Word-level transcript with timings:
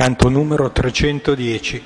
canto 0.00 0.30
numero 0.30 0.70
310. 0.72 1.82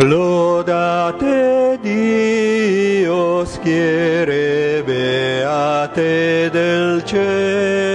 Lodate 0.00 1.78
Dio, 1.80 3.46
schiere 3.46 4.82
beate 4.84 6.50
del 6.52 7.02
cielo, 7.04 7.93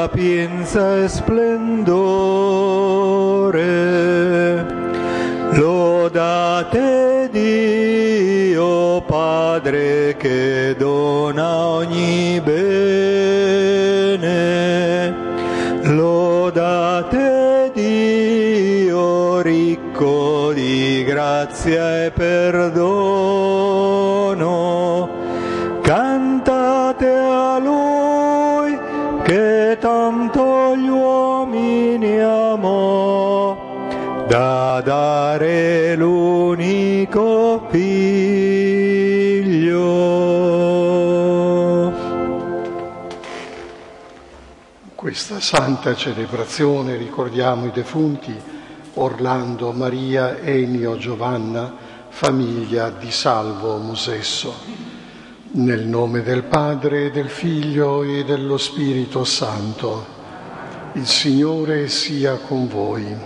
sapienza 0.00 1.02
e 1.02 1.08
splendore. 1.08 1.84
Lodate 5.52 7.28
Dio 7.30 9.02
Padre 9.02 10.16
che 10.16 10.74
dona 10.78 11.66
ogni 11.66 12.40
bene. 12.40 13.58
Lodate 15.82 17.70
Dio 17.74 19.42
ricco 19.42 20.52
di 20.54 21.04
grazia 21.04 22.06
e 22.06 22.10
perdono. 22.10 23.29
Santa 45.40 45.94
celebrazione 45.94 46.96
ricordiamo 46.96 47.64
i 47.64 47.70
defunti 47.70 48.30
Orlando, 48.94 49.72
Maria, 49.72 50.38
Enio, 50.38 50.98
Giovanna, 50.98 51.74
famiglia 52.08 52.90
di 52.90 53.10
Salvo 53.10 53.78
Musesso. 53.78 54.54
Nel 55.52 55.86
nome 55.86 56.22
del 56.22 56.42
Padre, 56.42 57.10
del 57.10 57.30
Figlio 57.30 58.02
e 58.02 58.22
dello 58.24 58.58
Spirito 58.58 59.24
Santo. 59.24 60.04
Il 60.92 61.06
Signore 61.06 61.88
sia 61.88 62.34
con 62.34 62.68
voi. 62.68 63.16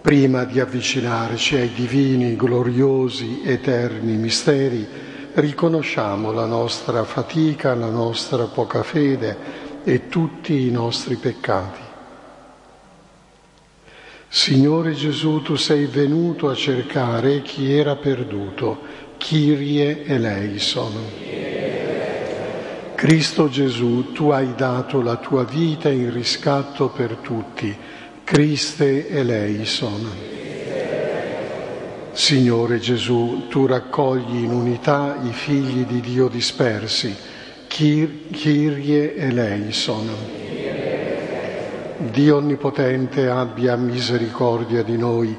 Prima 0.00 0.44
di 0.44 0.60
avvicinarci 0.60 1.56
ai 1.56 1.72
divini, 1.72 2.36
gloriosi, 2.36 3.42
eterni 3.44 4.14
misteri, 4.14 5.09
riconosciamo 5.34 6.32
la 6.32 6.46
nostra 6.46 7.04
fatica, 7.04 7.74
la 7.74 7.90
nostra 7.90 8.44
poca 8.44 8.82
fede 8.82 9.36
e 9.84 10.08
tutti 10.08 10.66
i 10.66 10.70
nostri 10.70 11.16
peccati. 11.16 11.80
Signore 14.28 14.92
Gesù, 14.92 15.42
tu 15.42 15.56
sei 15.56 15.86
venuto 15.86 16.48
a 16.48 16.54
cercare 16.54 17.42
chi 17.42 17.72
era 17.72 17.96
perduto, 17.96 18.78
Kyrie 19.16 20.04
eleison. 20.04 20.92
Cristo 22.94 23.48
Gesù, 23.48 24.12
tu 24.12 24.28
hai 24.28 24.54
dato 24.54 25.02
la 25.02 25.16
tua 25.16 25.42
vita 25.44 25.88
in 25.88 26.12
riscatto 26.12 26.90
per 26.90 27.16
tutti, 27.16 27.74
Christe 28.22 29.08
eleison. 29.08 30.08
Signore 32.12 32.78
Gesù, 32.78 33.46
tu 33.48 33.66
raccogli 33.66 34.42
in 34.42 34.50
unità 34.50 35.16
i 35.22 35.32
figli 35.32 35.84
di 35.86 36.00
Dio 36.00 36.28
dispersi, 36.28 37.14
Kyr- 37.68 38.30
Kyrie 38.30 39.14
eleison. 39.14 40.08
Dio 41.96 42.36
Onnipotente 42.36 43.28
abbia 43.28 43.76
misericordia 43.76 44.82
di 44.82 44.96
noi, 44.96 45.36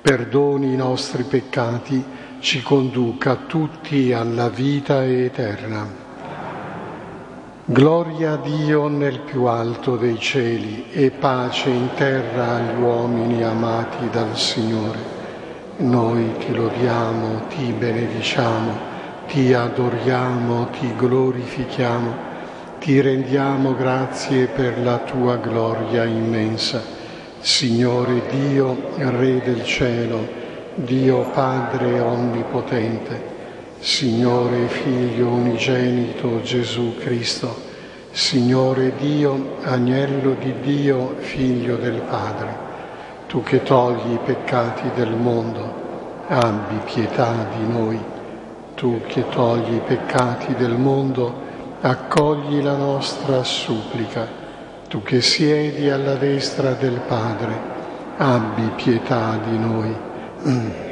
perdoni 0.00 0.72
i 0.72 0.76
nostri 0.76 1.24
peccati, 1.24 2.02
ci 2.40 2.62
conduca 2.62 3.36
tutti 3.46 4.12
alla 4.12 4.48
vita 4.48 5.04
eterna. 5.04 6.02
Gloria 7.66 8.32
a 8.32 8.36
Dio 8.36 8.88
nel 8.88 9.20
più 9.20 9.44
alto 9.44 9.96
dei 9.96 10.18
cieli 10.18 10.86
e 10.90 11.10
pace 11.10 11.70
in 11.70 11.88
terra 11.94 12.56
agli 12.56 12.80
uomini 12.80 13.42
amati 13.42 14.08
dal 14.10 14.36
Signore. 14.36 15.13
Noi 15.76 16.36
ti 16.38 16.54
lodiamo, 16.54 17.46
ti 17.48 17.72
benediciamo, 17.76 18.78
ti 19.26 19.52
adoriamo, 19.52 20.68
ti 20.70 20.94
glorifichiamo, 20.94 22.14
ti 22.78 23.00
rendiamo 23.00 23.74
grazie 23.74 24.46
per 24.46 24.78
la 24.78 24.98
tua 24.98 25.34
gloria 25.36 26.04
immensa. 26.04 26.80
Signore 27.40 28.22
Dio, 28.30 28.90
Re 28.98 29.40
del 29.40 29.64
cielo, 29.64 30.24
Dio 30.76 31.22
Padre 31.32 31.98
Onnipotente, 31.98 33.20
Signore 33.80 34.68
Figlio 34.68 35.26
Unigenito 35.26 36.40
Gesù 36.42 36.94
Cristo, 36.98 37.52
Signore 38.12 38.92
Dio, 38.96 39.56
Agnello 39.64 40.36
di 40.38 40.54
Dio, 40.62 41.16
Figlio 41.18 41.74
del 41.74 42.00
Padre, 42.08 42.73
tu 43.34 43.42
che 43.42 43.64
togli 43.64 44.12
i 44.12 44.18
peccati 44.24 44.92
del 44.94 45.10
mondo, 45.10 46.22
abbi 46.28 46.76
pietà 46.84 47.48
di 47.56 47.66
noi, 47.66 47.98
tu 48.76 49.00
che 49.08 49.28
togli 49.28 49.74
i 49.74 49.82
peccati 49.84 50.54
del 50.54 50.76
mondo, 50.76 51.34
accogli 51.80 52.62
la 52.62 52.76
nostra 52.76 53.42
supplica, 53.42 54.24
tu 54.88 55.02
che 55.02 55.20
siedi 55.20 55.90
alla 55.90 56.14
destra 56.14 56.74
del 56.74 57.00
Padre, 57.08 57.58
abbi 58.18 58.70
pietà 58.76 59.36
di 59.44 59.58
noi. 59.58 59.96
Mm. 60.46 60.83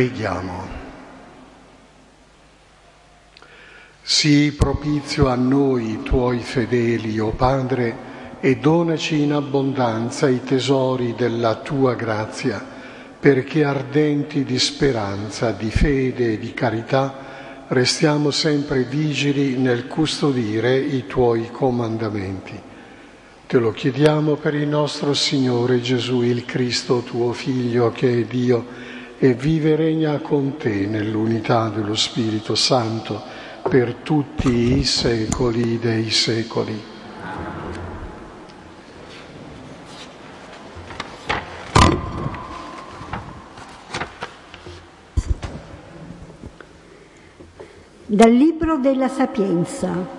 Preghiamo. 0.00 0.66
Sii 4.00 4.52
propizio 4.52 5.28
a 5.28 5.34
noi, 5.34 6.00
tuoi 6.02 6.38
fedeli, 6.38 7.20
o 7.20 7.32
Padre, 7.32 8.38
e 8.40 8.56
donaci 8.56 9.20
in 9.20 9.34
abbondanza 9.34 10.26
i 10.26 10.42
tesori 10.42 11.14
della 11.14 11.56
tua 11.56 11.92
grazia, 11.96 12.64
perché 13.20 13.62
ardenti 13.62 14.42
di 14.42 14.58
speranza, 14.58 15.50
di 15.50 15.70
fede 15.70 16.32
e 16.32 16.38
di 16.38 16.54
carità, 16.54 17.66
restiamo 17.68 18.30
sempre 18.30 18.84
vigili 18.84 19.58
nel 19.58 19.86
custodire 19.86 20.78
i 20.78 21.06
tuoi 21.06 21.50
comandamenti. 21.50 22.58
Te 23.46 23.58
lo 23.58 23.70
chiediamo 23.70 24.36
per 24.36 24.54
il 24.54 24.66
nostro 24.66 25.12
Signore 25.12 25.82
Gesù, 25.82 26.22
il 26.22 26.46
Cristo, 26.46 27.02
tuo 27.02 27.34
Figlio, 27.34 27.90
che 27.90 28.20
è 28.20 28.24
Dio, 28.24 28.88
e 29.22 29.34
vive 29.34 29.72
e 29.72 29.76
regna 29.76 30.18
con 30.20 30.56
te 30.56 30.86
nell'unità 30.86 31.68
dello 31.68 31.94
Spirito 31.94 32.54
Santo 32.54 33.20
per 33.68 33.96
tutti 33.96 34.78
i 34.78 34.84
secoli 34.84 35.78
dei 35.78 36.08
secoli. 36.08 36.82
Dal 48.06 48.32
Libro 48.32 48.78
della 48.78 49.08
Sapienza. 49.08 50.18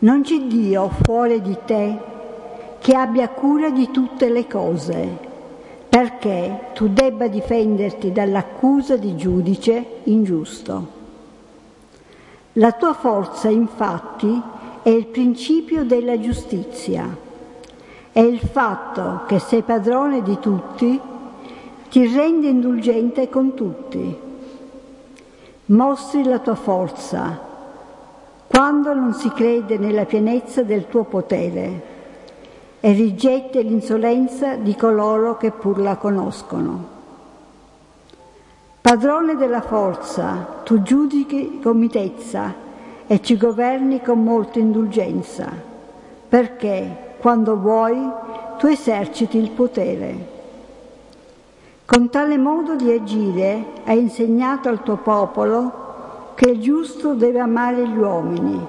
Non 0.00 0.20
c'è 0.20 0.40
Dio 0.42 0.90
fuori 1.04 1.40
di 1.40 1.56
te 1.64 1.98
che 2.80 2.94
abbia 2.94 3.30
cura 3.30 3.70
di 3.70 3.90
tutte 3.90 4.28
le 4.28 4.46
cose, 4.46 5.32
perché 5.94 6.70
tu 6.74 6.88
debba 6.88 7.28
difenderti 7.28 8.10
dall'accusa 8.10 8.96
di 8.96 9.14
giudice 9.14 10.00
ingiusto. 10.04 10.86
La 12.54 12.72
tua 12.72 12.94
forza, 12.94 13.48
infatti, 13.48 14.42
è 14.82 14.88
il 14.88 15.06
principio 15.06 15.84
della 15.84 16.18
giustizia. 16.18 17.16
È 18.10 18.18
il 18.18 18.40
fatto 18.40 19.20
che 19.28 19.38
sei 19.38 19.62
padrone 19.62 20.24
di 20.24 20.36
tutti 20.40 21.00
ti 21.88 22.12
rende 22.12 22.48
indulgente 22.48 23.28
con 23.28 23.54
tutti. 23.54 24.18
Mostri 25.66 26.24
la 26.24 26.40
tua 26.40 26.56
forza 26.56 27.38
quando 28.48 28.92
non 28.94 29.14
si 29.14 29.30
crede 29.30 29.78
nella 29.78 30.06
pienezza 30.06 30.64
del 30.64 30.88
tuo 30.88 31.04
potere 31.04 31.93
e 32.84 32.92
rigetti 32.92 33.62
l'insolenza 33.62 34.56
di 34.56 34.76
coloro 34.76 35.38
che 35.38 35.52
pur 35.52 35.78
la 35.78 35.96
conoscono. 35.96 36.84
Padrone 38.78 39.36
della 39.36 39.62
forza, 39.62 40.60
tu 40.64 40.82
giudichi 40.82 41.60
con 41.62 41.78
mitezza 41.78 42.52
e 43.06 43.22
ci 43.22 43.38
governi 43.38 44.02
con 44.02 44.22
molta 44.22 44.58
indulgenza, 44.58 45.50
perché 46.28 47.14
quando 47.20 47.56
vuoi 47.56 47.98
tu 48.58 48.66
eserciti 48.66 49.38
il 49.38 49.52
potere. 49.52 50.26
Con 51.86 52.10
tale 52.10 52.36
modo 52.36 52.76
di 52.76 52.92
agire 52.92 53.64
hai 53.84 53.98
insegnato 53.98 54.68
al 54.68 54.82
tuo 54.82 54.96
popolo 54.96 56.32
che 56.34 56.50
il 56.50 56.60
giusto 56.60 57.14
deve 57.14 57.38
amare 57.38 57.88
gli 57.88 57.96
uomini 57.96 58.66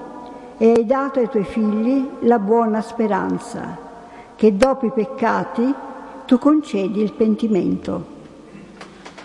e 0.56 0.72
hai 0.74 0.86
dato 0.86 1.18
ai 1.18 1.28
tuoi 1.28 1.44
figli 1.44 2.08
la 2.20 2.38
buona 2.38 2.80
speranza 2.80 3.84
che 4.36 4.56
dopo 4.56 4.86
i 4.86 4.92
peccati 4.92 5.74
tu 6.26 6.38
concedi 6.38 7.00
il 7.00 7.12
pentimento. 7.14 8.14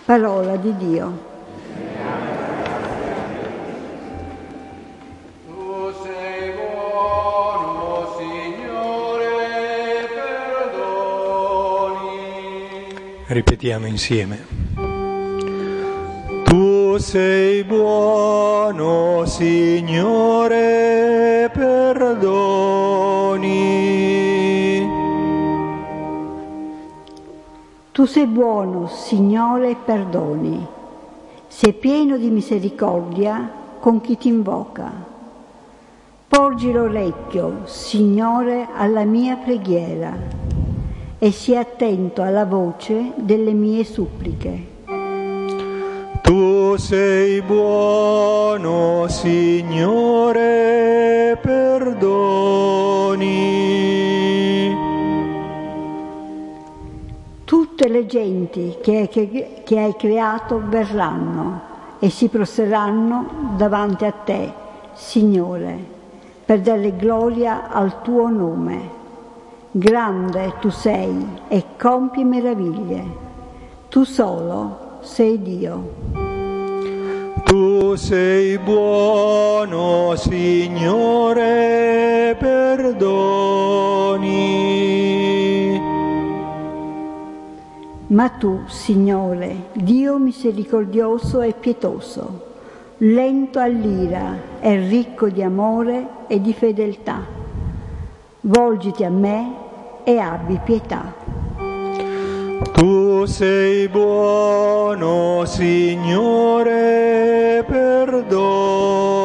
Parola 0.05 0.55
di 0.55 0.75
Dio. 0.77 1.29
Tu 5.45 5.91
sei 6.01 6.53
buono, 6.53 8.07
Signore, 8.17 10.07
perdoni. 11.33 12.09
Ripetiamo 13.27 13.85
insieme. 13.87 14.45
Tu 16.45 16.97
sei 16.97 17.63
buono, 17.63 19.25
Signore, 19.25 20.59
perdoni. 21.53 22.91
Tu 28.01 28.07
sei 28.07 28.25
buono, 28.25 28.87
Signore, 28.87 29.75
perdoni. 29.75 30.65
Sei 31.47 31.71
pieno 31.71 32.17
di 32.17 32.31
misericordia 32.31 33.47
con 33.79 34.01
chi 34.01 34.17
ti 34.17 34.27
invoca. 34.27 34.91
Porgi 36.27 36.71
l'orecchio, 36.71 37.61
Signore, 37.65 38.69
alla 38.75 39.03
mia 39.03 39.35
preghiera 39.35 40.17
e 41.19 41.31
sii 41.31 41.57
attento 41.57 42.23
alla 42.23 42.45
voce 42.45 43.11
delle 43.17 43.53
mie 43.53 43.83
suppliche. 43.83 44.65
Tu 46.23 46.75
sei 46.77 47.43
buono, 47.43 49.05
Signore, 49.09 50.47
perdoni. 51.39 52.81
Tutte 57.81 57.93
le 57.93 58.05
genti 58.05 58.77
che, 58.79 59.07
che, 59.09 59.63
che 59.63 59.79
hai 59.79 59.95
creato 59.95 60.61
verranno 60.63 61.61
e 61.97 62.11
si 62.11 62.27
prostreranno 62.27 63.55
davanti 63.57 64.05
a 64.05 64.11
te, 64.11 64.53
Signore, 64.93 65.83
per 66.45 66.59
dare 66.59 66.95
gloria 66.95 67.71
al 67.71 68.03
tuo 68.03 68.29
nome. 68.29 68.87
Grande 69.71 70.53
tu 70.59 70.69
sei 70.69 71.39
e 71.47 71.63
compi 71.75 72.23
meraviglie. 72.23 73.03
Tu 73.89 74.03
solo 74.03 74.99
sei 74.99 75.41
Dio. 75.41 75.93
Tu 77.43 77.95
sei 77.95 78.59
buono, 78.59 80.13
Signore, 80.17 81.55
perdoni. 82.37 83.71
Ma 88.11 88.27
tu, 88.27 88.63
Signore, 88.67 89.67
Dio 89.71 90.17
misericordioso 90.17 91.39
e 91.41 91.53
pietoso, 91.53 92.49
lento 92.97 93.57
all'ira 93.57 94.35
e 94.59 94.75
ricco 94.85 95.29
di 95.29 95.41
amore 95.41 96.07
e 96.27 96.41
di 96.41 96.51
fedeltà, 96.51 97.25
volgiti 98.41 99.05
a 99.05 99.09
me 99.09 99.53
e 100.03 100.17
abbi 100.17 100.59
pietà. 100.61 101.13
Tu 102.73 103.23
sei 103.23 103.87
buono, 103.87 105.45
Signore, 105.45 106.73
perdoni. 107.65 109.19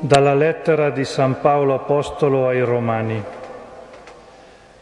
Dalla 0.00 0.34
lettera 0.34 0.90
di 0.90 1.04
San 1.04 1.36
Paolo 1.40 1.74
Apostolo 1.74 2.48
ai 2.48 2.62
Romani. 2.62 3.36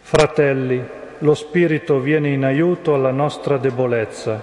Fratelli, 0.09 0.81
lo 1.19 1.35
Spirito 1.35 1.99
viene 1.99 2.29
in 2.29 2.45
aiuto 2.45 2.95
alla 2.95 3.11
nostra 3.11 3.57
debolezza. 3.57 4.41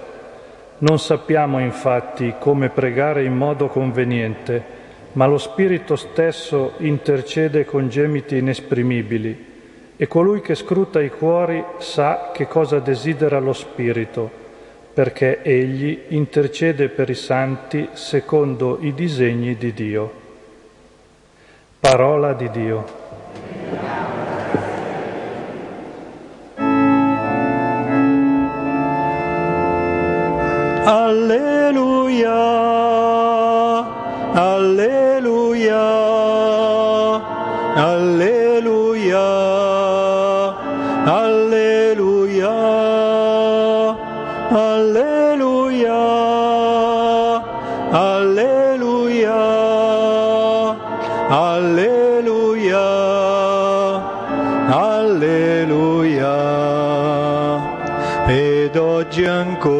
Non 0.76 0.98
sappiamo 0.98 1.58
infatti 1.58 2.34
come 2.38 2.68
pregare 2.68 3.24
in 3.24 3.34
modo 3.34 3.68
conveniente, 3.68 4.62
ma 5.12 5.24
lo 5.24 5.38
Spirito 5.38 5.96
stesso 5.96 6.74
intercede 6.80 7.64
con 7.64 7.88
gemiti 7.88 8.36
inesprimibili 8.36 9.52
e 9.96 10.06
colui 10.06 10.42
che 10.42 10.54
scruta 10.54 11.00
i 11.00 11.08
cuori 11.08 11.64
sa 11.78 12.30
che 12.34 12.46
cosa 12.46 12.78
desidera 12.78 13.38
lo 13.38 13.54
Spirito, 13.54 14.30
perché 14.92 15.40
egli 15.40 15.98
intercede 16.08 16.90
per 16.90 17.08
i 17.08 17.14
santi 17.14 17.88
secondo 17.94 18.76
i 18.82 18.92
disegni 18.92 19.56
di 19.56 19.72
Dio. 19.72 20.12
Parola 21.80 22.34
di 22.34 22.50
Dio. 22.50 23.04
Alleluia, 30.86 32.28
alleluia, 34.34 35.80
alleluia, 37.74 39.24
alleluia, 41.06 42.52
alleluia, 44.60 46.00
alleluia, 47.90 49.32
alleluia, 51.30 52.86
alleluia. 54.68 56.34
Ed 58.26 58.76
oggi 58.76 59.24
ancora, 59.24 59.73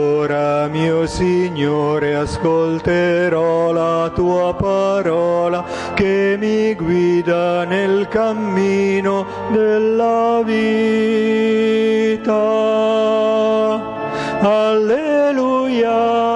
mio 0.69 1.07
Signore, 1.07 2.15
ascolterò 2.15 3.73
la 3.73 4.11
tua 4.15 4.55
parola 4.55 5.65
che 5.95 6.37
mi 6.39 6.75
guida 6.75 7.65
nel 7.65 8.09
cammino 8.09 9.27
della 9.51 10.43
vita. 10.45 10.73
Alleluia, 14.41 16.34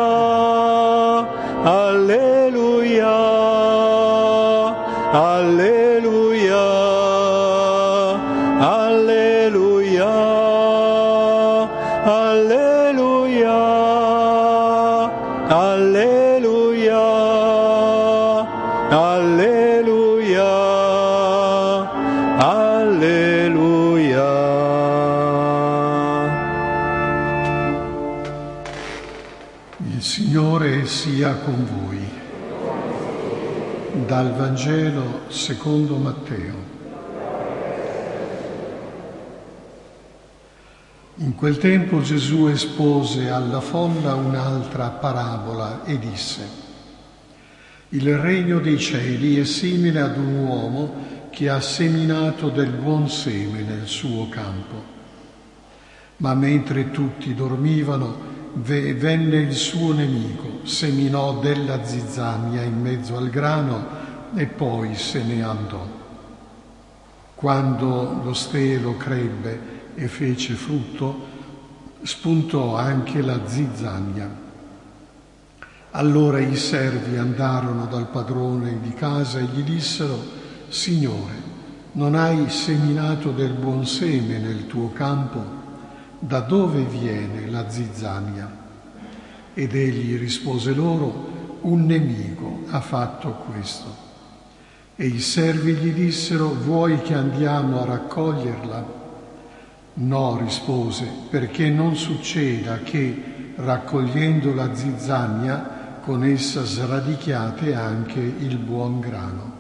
Dal 34.09 34.33
Vangelo 34.35 35.29
secondo 35.29 35.97
Matteo. 35.97 36.55
In 41.17 41.35
quel 41.35 41.59
tempo 41.59 42.01
Gesù 42.01 42.47
espose 42.47 43.29
alla 43.29 43.61
folla 43.61 44.15
un'altra 44.15 44.89
parabola 44.89 45.85
e 45.85 45.99
disse, 45.99 46.49
Il 47.91 48.17
regno 48.17 48.61
dei 48.61 48.79
cieli 48.79 49.39
è 49.39 49.45
simile 49.45 50.01
ad 50.01 50.17
un 50.17 50.37
uomo 50.37 50.95
che 51.29 51.51
ha 51.51 51.61
seminato 51.61 52.49
del 52.49 52.71
buon 52.71 53.11
seme 53.11 53.61
nel 53.61 53.87
suo 53.87 54.27
campo. 54.31 54.83
Ma 56.17 56.33
mentre 56.33 56.91
tutti 56.91 57.35
dormivano, 57.35 58.37
venne 58.55 59.37
il 59.37 59.53
suo 59.53 59.93
nemico, 59.93 60.61
seminò 60.63 61.39
della 61.41 61.85
zizzania 61.85 62.63
in 62.63 62.81
mezzo 62.81 63.19
al 63.19 63.29
grano 63.29 63.98
e 64.35 64.47
poi 64.47 64.95
se 64.95 65.23
ne 65.23 65.43
andò. 65.43 65.87
Quando 67.35 68.21
lo 68.23 68.33
stelo 68.35 68.97
crebbe 68.97 69.77
e 69.95 70.09
fece 70.09 70.55
frutto, 70.55 71.27
spuntò 72.03 72.77
anche 72.77 73.23
la 73.23 73.47
zizzania. 73.47 74.47
Allora 75.93 76.39
i 76.39 76.57
servi 76.57 77.17
andarono 77.17 77.87
dal 77.87 78.09
padrone 78.09 78.81
di 78.81 78.93
casa 78.93 79.39
e 79.39 79.45
gli 79.45 79.63
dissero, 79.63 80.21
Signore, 80.69 81.47
non 81.93 82.15
hai 82.15 82.51
seminato 82.51 83.31
del 83.31 83.53
buon 83.53 83.87
seme 83.87 84.39
nel 84.39 84.67
tuo 84.67 84.93
campo? 84.93 85.57
Da 86.19 86.41
dove 86.41 86.83
viene 86.83 87.49
la 87.49 87.71
zizzania? 87.71 88.57
Ed 89.55 89.75
egli 89.75 90.19
rispose 90.19 90.73
loro, 90.73 91.59
un 91.63 91.87
nemico 91.87 92.65
ha 92.71 92.81
fatto 92.81 93.31
questo. 93.51 94.08
E 95.01 95.07
i 95.07 95.21
servi 95.21 95.75
gli 95.75 95.93
dissero, 95.93 96.49
vuoi 96.49 97.01
che 97.03 97.15
andiamo 97.15 97.81
a 97.81 97.85
raccoglierla? 97.85 98.87
No, 99.95 100.39
rispose, 100.43 101.09
perché 101.31 101.71
non 101.71 101.95
succeda 101.95 102.79
che, 102.79 103.53
raccogliendo 103.55 104.53
la 104.53 104.75
zizzania, 104.75 106.01
con 106.03 106.25
essa 106.25 106.65
sradichiate 106.65 107.77
anche 107.77 108.19
il 108.19 108.57
buon 108.57 108.99
grano. 108.99 109.53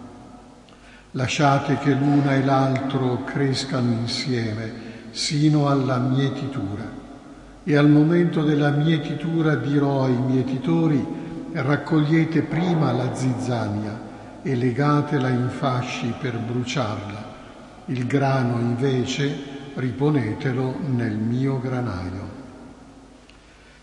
Lasciate 1.12 1.78
che 1.78 1.92
l'una 1.92 2.34
e 2.34 2.42
l'altro 2.42 3.22
crescano 3.22 3.92
insieme 3.92 4.72
sino 5.12 5.68
alla 5.68 5.98
mietitura. 5.98 6.82
E 7.62 7.76
al 7.76 7.88
momento 7.88 8.42
della 8.42 8.70
mietitura 8.70 9.54
dirò 9.54 10.02
ai 10.02 10.16
mietitori, 10.16 11.06
raccogliete 11.52 12.42
prima 12.42 12.90
la 12.90 13.14
zizzania 13.14 14.06
e 14.48 14.56
legatela 14.56 15.28
in 15.28 15.50
fasci 15.50 16.14
per 16.18 16.38
bruciarla. 16.38 17.36
Il 17.86 18.06
grano 18.06 18.58
invece 18.58 19.36
riponetelo 19.74 20.74
nel 20.86 21.16
mio 21.16 21.60
granaio. 21.60 22.36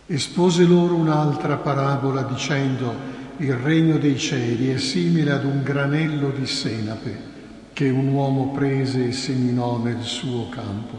Espose 0.06 0.64
loro 0.64 0.96
un'altra 0.96 1.54
parabola 1.58 2.22
dicendo 2.22 2.92
il 3.36 3.54
regno 3.54 3.96
dei 3.98 4.18
cieli 4.18 4.72
è 4.72 4.78
simile 4.78 5.30
ad 5.30 5.44
un 5.44 5.62
granello 5.62 6.30
di 6.30 6.46
senape 6.46 7.34
che 7.72 7.88
un 7.88 8.08
uomo 8.08 8.50
prese 8.50 9.06
e 9.06 9.12
seminò 9.12 9.78
nel 9.78 10.02
suo 10.02 10.48
campo. 10.48 10.98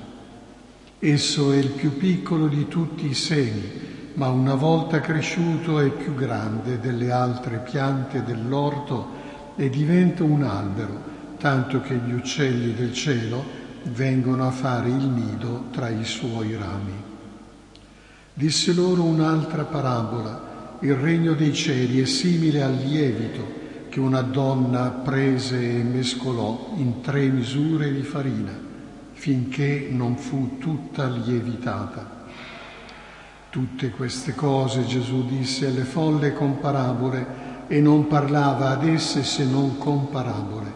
Esso 0.99 1.51
è 1.51 1.57
il 1.57 1.71
più 1.71 1.97
piccolo 1.97 2.47
di 2.47 2.69
tutti 2.69 3.05
i 3.07 3.13
semi, 3.13 3.69
ma 4.13 4.29
una 4.29 4.55
volta 4.55 5.01
cresciuto 5.01 5.81
è 5.81 5.89
più 5.89 6.15
grande 6.15 6.79
delle 6.79 7.11
altre 7.11 7.57
piante 7.57 8.23
dell'orto 8.23 9.16
e 9.57 9.69
diventa 9.69 10.23
un 10.23 10.43
albero, 10.43 11.01
tanto 11.39 11.81
che 11.81 11.95
gli 11.95 12.13
uccelli 12.13 12.73
del 12.73 12.93
cielo 12.93 13.43
vengono 13.85 14.47
a 14.47 14.51
fare 14.51 14.87
il 14.87 15.07
nido 15.07 15.65
tra 15.71 15.89
i 15.89 16.05
suoi 16.05 16.55
rami. 16.55 16.93
Disse 18.33 18.71
loro 18.73 19.03
un'altra 19.03 19.63
parabola, 19.63 20.77
il 20.81 20.93
regno 20.93 21.33
dei 21.33 21.53
cieli 21.53 21.99
è 21.99 22.05
simile 22.05 22.61
al 22.61 22.75
lievito 22.75 23.55
che 23.89 23.99
una 23.99 24.21
donna 24.21 24.89
prese 24.89 25.59
e 25.59 25.81
mescolò 25.81 26.73
in 26.75 27.01
tre 27.01 27.27
misure 27.29 27.91
di 27.91 28.03
farina, 28.03 28.53
finché 29.13 29.87
non 29.89 30.17
fu 30.17 30.59
tutta 30.59 31.07
lievitata. 31.07 32.25
Tutte 33.49 33.89
queste 33.89 34.35
cose 34.35 34.85
Gesù 34.85 35.25
disse 35.25 35.65
alle 35.65 35.83
folle 35.83 36.33
con 36.33 36.59
parabole 36.59 37.46
e 37.67 37.81
non 37.81 38.07
parlava 38.07 38.69
ad 38.69 38.87
esse 38.87 39.23
se 39.23 39.43
non 39.45 39.77
con 39.77 40.09
parabole, 40.09 40.73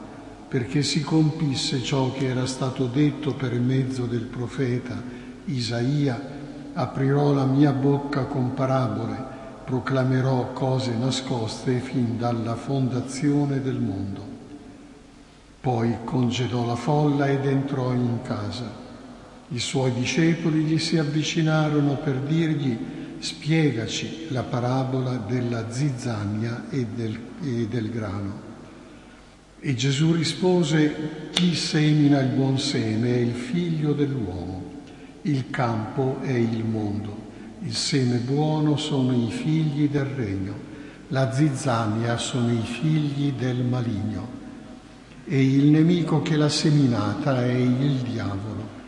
perché 0.47 0.83
si 0.83 1.01
compisse 1.01 1.81
ciò 1.81 2.11
che 2.11 2.27
era 2.27 2.45
stato 2.45 2.85
detto 2.85 3.33
per 3.33 3.53
mezzo 3.59 4.05
del 4.05 4.25
profeta 4.25 5.01
Isaia, 5.45 6.19
aprirò 6.73 7.33
la 7.33 7.45
mia 7.45 7.71
bocca 7.71 8.25
con 8.25 8.53
parabole, 8.53 9.17
proclamerò 9.63 10.51
cose 10.51 10.93
nascoste 10.93 11.79
fin 11.79 12.17
dalla 12.17 12.55
fondazione 12.55 13.61
del 13.61 13.79
mondo. 13.79 14.31
Poi 15.61 15.97
congedò 16.03 16.65
la 16.65 16.75
folla 16.75 17.29
ed 17.29 17.45
entrò 17.45 17.93
in 17.93 18.19
casa. 18.23 18.79
I 19.49 19.59
suoi 19.59 19.93
discepoli 19.93 20.63
gli 20.63 20.79
si 20.79 20.97
avvicinarono 20.97 21.95
per 21.95 22.17
dirgli 22.19 22.77
spiegaci 23.21 24.25
la 24.29 24.41
parabola 24.41 25.15
della 25.15 25.71
zizzania 25.71 26.65
e 26.71 26.87
del, 26.87 27.19
e 27.43 27.67
del 27.67 27.91
grano. 27.91 28.49
E 29.59 29.75
Gesù 29.75 30.11
rispose, 30.11 31.29
chi 31.29 31.53
semina 31.53 32.19
il 32.19 32.29
buon 32.29 32.57
seme 32.57 33.13
è 33.13 33.17
il 33.17 33.33
figlio 33.33 33.93
dell'uomo, 33.93 34.81
il 35.21 35.51
campo 35.51 36.19
è 36.21 36.31
il 36.31 36.65
mondo, 36.65 37.15
il 37.61 37.75
seme 37.75 38.17
buono 38.17 38.75
sono 38.75 39.13
i 39.13 39.29
figli 39.29 39.87
del 39.87 40.05
regno, 40.05 40.69
la 41.09 41.31
zizzania 41.31 42.17
sono 42.17 42.51
i 42.51 42.63
figli 42.63 43.33
del 43.33 43.63
maligno 43.63 44.39
e 45.25 45.45
il 45.45 45.65
nemico 45.65 46.23
che 46.23 46.35
l'ha 46.37 46.49
seminata 46.49 47.45
è 47.45 47.53
il 47.53 47.97
diavolo. 47.97 48.79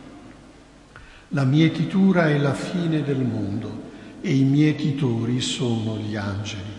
La 1.28 1.44
mietitura 1.44 2.28
è 2.28 2.38
la 2.38 2.54
fine 2.54 3.04
del 3.04 3.22
mondo 3.24 3.83
e 4.26 4.34
i 4.34 4.44
mietitori 4.44 5.38
sono 5.42 5.98
gli 5.98 6.16
angeli. 6.16 6.72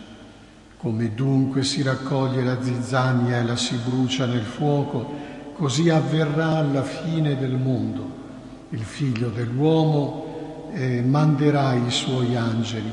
Come 0.77 1.13
dunque 1.13 1.63
si 1.63 1.83
raccoglie 1.83 2.43
la 2.43 2.59
zizzania 2.59 3.37
e 3.37 3.43
la 3.43 3.55
si 3.55 3.75
brucia 3.85 4.25
nel 4.25 4.41
fuoco, 4.41 5.13
così 5.53 5.89
avverrà 5.91 6.57
alla 6.57 6.81
fine 6.81 7.37
del 7.37 7.55
mondo. 7.55 8.23
Il 8.69 8.81
figlio 8.81 9.29
dell'uomo 9.29 10.71
eh, 10.73 11.03
manderà 11.03 11.75
i 11.75 11.91
suoi 11.91 12.35
angeli, 12.35 12.89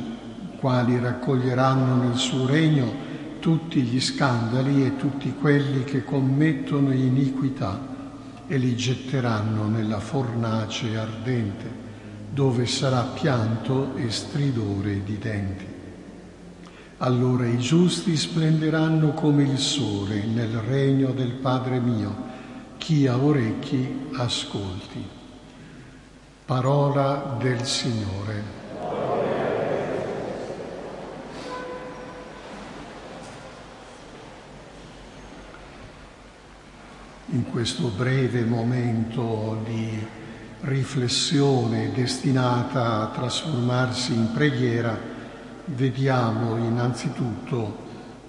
quali 0.59 0.99
raccoglieranno 0.99 2.03
nel 2.03 2.17
suo 2.17 2.45
regno 2.45 2.93
tutti 3.41 3.81
gli 3.81 4.03
scandali 4.03 4.85
e 4.85 4.97
tutti 4.97 5.33
quelli 5.33 5.83
che 5.85 6.05
commettono 6.05 6.93
iniquità 6.93 7.81
e 8.47 8.59
li 8.59 8.77
getteranno 8.77 9.67
nella 9.67 9.99
fornace 9.99 10.95
ardente 10.95 11.82
dove 12.33 12.65
sarà 12.65 13.03
pianto 13.03 13.95
e 13.97 14.11
stridore 14.11 15.05
di 15.05 15.19
denti. 15.19 15.67
Allora 16.99 17.47
i 17.47 17.59
giusti 17.59 18.17
splenderanno 18.17 19.13
come 19.13 19.43
il 19.43 19.59
sole 19.59 20.25
nel 20.25 20.57
regno 20.61 21.11
del 21.11 21.33
Padre 21.33 21.79
mio. 21.79 22.31
Chi 22.79 23.07
ha 23.07 23.19
orecchi 23.19 24.09
ascolti. 24.15 25.07
Parola 26.47 27.37
del 27.39 27.67
Signore. 27.67 28.61
In 37.27 37.45
questo 37.51 37.89
breve 37.89 38.45
momento 38.45 39.61
di 39.65 40.21
riflessione 40.63 41.91
destinata 41.93 43.03
a 43.03 43.07
trasformarsi 43.07 44.15
in 44.15 44.33
preghiera, 44.33 44.97
vediamo 45.67 46.57
innanzitutto 46.57 47.79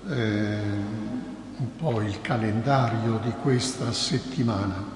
eh, 0.09 0.57
un 1.57 1.75
po' 1.77 2.01
il 2.01 2.21
calendario 2.21 3.19
di 3.23 3.31
questa 3.41 3.91
settimana. 3.91 4.91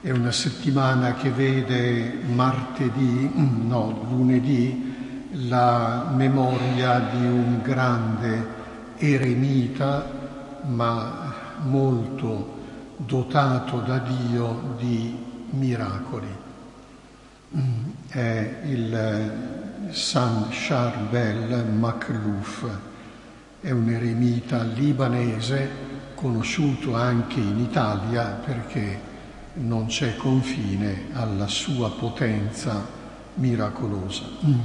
È 0.00 0.10
una 0.10 0.32
settimana 0.32 1.14
che 1.14 1.30
vede 1.30 2.20
martedì, 2.26 3.30
no, 3.66 4.06
lunedì, 4.10 5.30
la 5.46 6.10
memoria 6.14 6.98
di 6.98 7.24
un 7.24 7.62
grande 7.62 8.60
eremita, 8.96 10.20
ma 10.64 11.32
molto 11.62 12.60
dotato 12.96 13.78
da 13.78 13.98
Dio 13.98 14.74
di 14.78 15.30
miracoli. 15.52 16.50
Mm, 17.56 17.90
è 18.08 18.60
il 18.64 18.94
eh, 18.94 19.92
San 19.92 20.48
Charbel 20.50 21.66
Makhlouf, 21.66 22.66
è 23.60 23.70
un 23.70 23.88
eremita 23.88 24.62
libanese 24.62 25.90
conosciuto 26.14 26.94
anche 26.94 27.40
in 27.40 27.58
Italia 27.58 28.40
perché 28.44 29.10
non 29.54 29.86
c'è 29.86 30.16
confine 30.16 31.08
alla 31.12 31.46
sua 31.46 31.90
potenza 31.90 32.86
miracolosa. 33.34 34.24
Mm. 34.46 34.60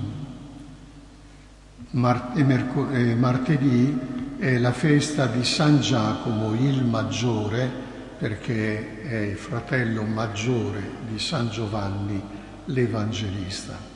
martedì 3.15 4.00
è 4.38 4.58
la 4.58 4.72
festa 4.72 5.25
di 5.25 5.44
San 5.44 5.82
Giacomo 5.82 6.53
il 6.53 6.86
Maggiore, 6.86 7.86
perché 8.18 9.04
è 9.04 9.18
il 9.18 9.38
fratello 9.38 10.04
maggiore 10.04 10.82
di 11.08 11.20
San 11.20 11.50
Giovanni 11.50 12.22
l'Evangelista. 12.66 13.96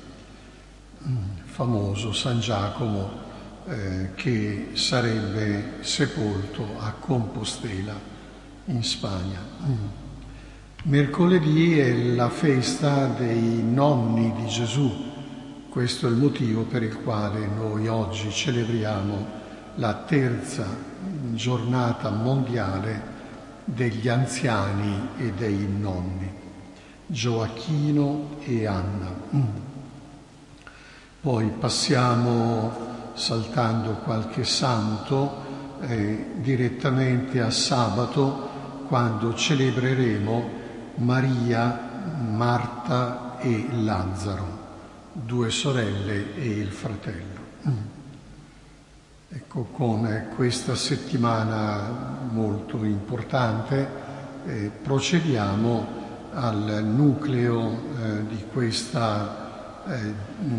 famoso 1.45 2.13
San 2.13 2.39
Giacomo 2.39 3.09
eh, 3.67 4.11
che 4.13 4.69
sarebbe 4.73 5.83
sepolto 5.83 6.79
a 6.79 6.91
Compostela 6.91 7.93
in 8.65 8.83
Spagna. 8.83 9.39
Mercoledì 10.83 11.77
è 11.77 11.93
la 12.13 12.29
festa 12.29 13.07
dei 13.07 13.63
nonni 13.63 14.33
di 14.35 14.47
Gesù, 14.47 14.91
questo 15.69 16.07
è 16.07 16.09
il 16.09 16.17
motivo 16.17 16.63
per 16.63 16.83
il 16.83 16.97
quale 16.97 17.47
noi 17.47 17.87
oggi 17.87 18.31
celebriamo 18.31 19.39
la 19.75 19.93
terza 19.95 20.65
giornata 21.33 22.09
mondiale 22.09 23.10
degli 23.73 24.09
anziani 24.09 25.09
e 25.17 25.31
dei 25.31 25.65
nonni, 25.67 26.29
Gioacchino 27.05 28.37
e 28.43 28.65
Anna. 28.65 29.09
Poi 31.21 31.47
passiamo, 31.57 32.71
saltando 33.13 33.91
qualche 34.03 34.43
santo, 34.43 35.79
eh, 35.81 36.31
direttamente 36.35 37.39
a 37.39 37.49
sabato, 37.49 38.49
quando 38.87 39.33
celebreremo 39.33 40.49
Maria, 40.95 41.89
Marta 42.29 43.37
e 43.39 43.67
Lazzaro, 43.71 44.59
due 45.13 45.49
sorelle 45.49 46.35
e 46.35 46.45
il 46.45 46.71
fratello. 46.71 47.99
Ecco, 49.33 49.63
con 49.71 50.25
questa 50.35 50.75
settimana 50.75 52.19
molto 52.29 52.83
importante 52.83 53.87
eh, 54.45 54.69
procediamo 54.83 55.87
al 56.33 56.83
nucleo 56.83 57.71
eh, 57.71 58.27
di 58.27 58.43
questa 58.51 59.85
eh, 59.87 60.13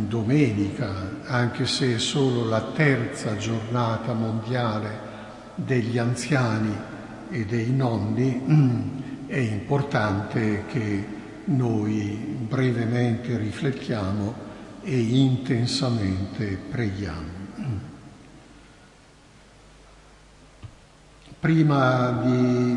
domenica, 0.09 0.88
anche 1.26 1.67
se 1.67 1.97
è 1.97 1.99
solo 1.99 2.49
la 2.49 2.62
terza 2.75 3.37
giornata 3.37 4.14
mondiale 4.14 4.88
degli 5.55 5.99
anziani 5.99 6.75
e 7.29 7.45
dei 7.45 7.71
nonni, 7.73 9.26
è 9.29 9.37
importante 9.37 10.64
che 10.67 11.07
noi 11.45 12.47
brevemente 12.49 13.37
riflettiamo 13.37 14.33
e 14.81 14.99
intensamente 14.99 16.57
preghiamo. 16.71 17.41
Prima 21.42 22.20
di 22.22 22.70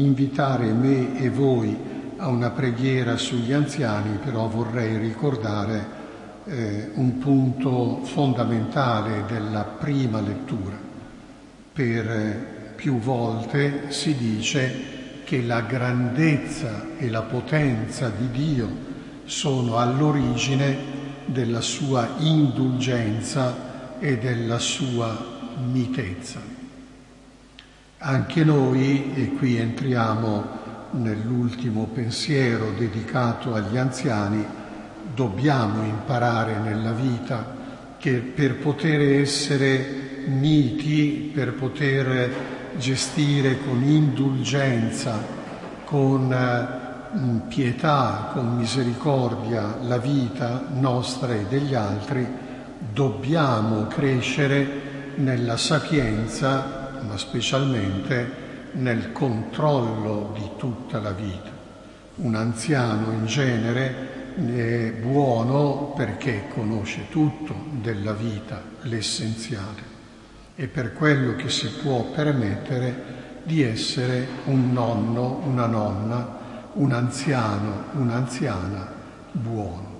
invitare 0.00 0.66
me 0.66 1.20
e 1.20 1.28
voi 1.28 1.76
a 2.18 2.28
una 2.28 2.50
preghiera 2.50 3.16
sugli 3.16 3.52
anziani, 3.52 4.16
però 4.24 4.46
vorrei 4.46 4.96
ricordare 4.96 5.86
eh, 6.44 6.90
un 6.94 7.18
punto 7.18 8.04
fondamentale 8.04 9.24
della 9.26 9.64
prima 9.64 10.20
lettura. 10.20 10.76
Per 11.72 12.08
eh, 12.08 12.72
più 12.76 13.00
volte 13.00 13.90
si 13.90 14.14
dice 14.14 15.22
che 15.24 15.42
la 15.42 15.62
grandezza 15.62 16.96
e 16.96 17.10
la 17.10 17.22
potenza 17.22 18.08
di 18.08 18.30
Dio 18.30 18.68
sono 19.24 19.78
all'origine 19.78 20.76
della 21.24 21.60
sua 21.60 22.08
indulgenza 22.18 23.98
e 23.98 24.16
della 24.16 24.60
sua 24.60 25.26
mitezza. 25.68 26.59
Anche 28.02 28.44
noi, 28.44 29.12
e 29.14 29.34
qui 29.34 29.58
entriamo 29.58 30.42
nell'ultimo 30.92 31.86
pensiero 31.92 32.70
dedicato 32.78 33.52
agli 33.52 33.76
anziani, 33.76 34.42
dobbiamo 35.14 35.82
imparare 35.82 36.56
nella 36.60 36.92
vita 36.92 37.58
che 37.98 38.12
per 38.12 38.56
poter 38.56 39.02
essere 39.02 40.22
miti, 40.28 41.30
per 41.34 41.52
poter 41.52 42.32
gestire 42.78 43.58
con 43.62 43.82
indulgenza, 43.82 45.22
con 45.84 46.34
mm, 47.18 47.38
pietà, 47.48 48.30
con 48.32 48.56
misericordia 48.56 49.76
la 49.82 49.98
vita 49.98 50.64
nostra 50.70 51.34
e 51.34 51.44
degli 51.50 51.74
altri, 51.74 52.26
dobbiamo 52.94 53.88
crescere 53.88 54.88
nella 55.16 55.58
sapienza 55.58 56.79
ma 57.06 57.16
specialmente 57.16 58.48
nel 58.72 59.12
controllo 59.12 60.32
di 60.34 60.50
tutta 60.56 61.00
la 61.00 61.12
vita. 61.12 61.50
Un 62.16 62.34
anziano 62.34 63.12
in 63.12 63.26
genere 63.26 64.34
è 64.36 64.92
buono 64.92 65.92
perché 65.96 66.48
conosce 66.52 67.08
tutto 67.10 67.54
della 67.80 68.12
vita, 68.12 68.62
l'essenziale, 68.82 69.82
e 70.54 70.66
per 70.66 70.92
quello 70.92 71.34
che 71.36 71.48
si 71.48 71.68
può 71.82 72.04
permettere 72.04 73.18
di 73.42 73.62
essere 73.62 74.26
un 74.44 74.72
nonno, 74.72 75.40
una 75.44 75.66
nonna, 75.66 76.38
un 76.74 76.92
anziano, 76.92 77.84
un'anziana 77.92 78.92
buono. 79.32 79.98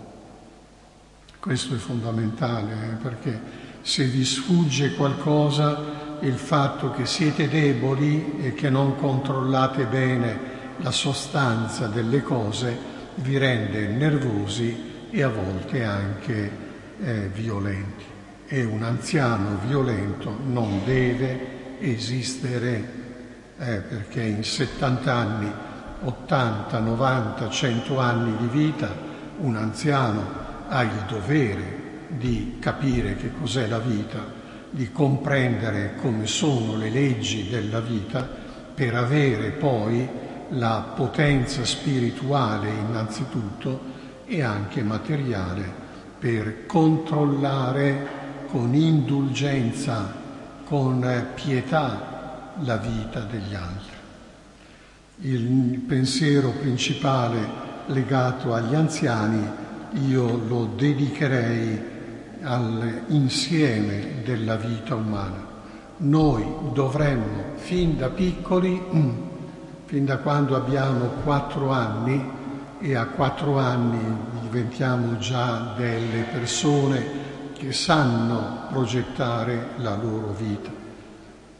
Questo 1.40 1.74
è 1.74 1.78
fondamentale 1.78 2.72
eh, 2.72 2.94
perché 3.02 3.40
se 3.80 4.04
vi 4.04 4.24
sfugge 4.24 4.94
qualcosa 4.94 5.99
il 6.20 6.34
fatto 6.34 6.90
che 6.90 7.06
siete 7.06 7.48
deboli 7.48 8.38
e 8.42 8.54
che 8.54 8.68
non 8.68 8.96
controllate 8.96 9.84
bene 9.86 10.38
la 10.78 10.90
sostanza 10.90 11.86
delle 11.86 12.22
cose 12.22 12.76
vi 13.16 13.38
rende 13.38 13.86
nervosi 13.88 15.08
e 15.10 15.22
a 15.22 15.28
volte 15.28 15.84
anche 15.84 16.50
eh, 17.02 17.30
violenti. 17.32 18.04
E 18.46 18.64
un 18.64 18.82
anziano 18.82 19.58
violento 19.66 20.36
non 20.44 20.82
deve 20.84 21.78
esistere 21.80 22.98
eh, 23.58 23.76
perché 23.76 24.22
in 24.22 24.42
70 24.44 25.14
anni, 25.14 25.52
80, 26.02 26.78
90, 26.78 27.48
100 27.48 27.98
anni 27.98 28.36
di 28.38 28.46
vita 28.46 29.08
un 29.38 29.56
anziano 29.56 30.48
ha 30.68 30.82
il 30.82 31.04
dovere 31.08 31.78
di 32.08 32.56
capire 32.60 33.16
che 33.16 33.30
cos'è 33.38 33.66
la 33.66 33.78
vita 33.78 34.39
di 34.70 34.92
comprendere 34.92 35.96
come 36.00 36.26
sono 36.26 36.76
le 36.76 36.90
leggi 36.90 37.48
della 37.48 37.80
vita 37.80 38.28
per 38.74 38.94
avere 38.94 39.50
poi 39.50 40.08
la 40.50 40.92
potenza 40.94 41.64
spirituale 41.64 42.70
innanzitutto 42.70 43.98
e 44.24 44.42
anche 44.42 44.82
materiale 44.82 45.78
per 46.18 46.66
controllare 46.66 48.18
con 48.46 48.74
indulgenza, 48.74 50.14
con 50.64 51.26
pietà 51.34 52.52
la 52.62 52.76
vita 52.76 53.20
degli 53.20 53.54
altri. 53.54 53.98
Il 55.22 55.78
pensiero 55.80 56.50
principale 56.50 57.68
legato 57.86 58.54
agli 58.54 58.74
anziani 58.74 59.46
io 60.06 60.36
lo 60.46 60.72
dedicherei 60.76 61.98
all'insieme 62.42 64.22
della 64.24 64.56
vita 64.56 64.94
umana. 64.94 65.48
Noi 65.98 66.44
dovremmo, 66.72 67.54
fin 67.56 67.96
da 67.96 68.08
piccoli, 68.08 68.80
mm, 68.94 69.10
fin 69.84 70.04
da 70.04 70.18
quando 70.18 70.56
abbiamo 70.56 71.06
quattro 71.22 71.70
anni, 71.70 72.38
e 72.80 72.94
a 72.94 73.06
quattro 73.06 73.58
anni 73.58 73.98
diventiamo 74.40 75.18
già 75.18 75.74
delle 75.76 76.22
persone 76.32 77.28
che 77.52 77.72
sanno 77.72 78.68
progettare 78.70 79.72
la 79.76 79.94
loro 79.94 80.32
vita. 80.32 80.70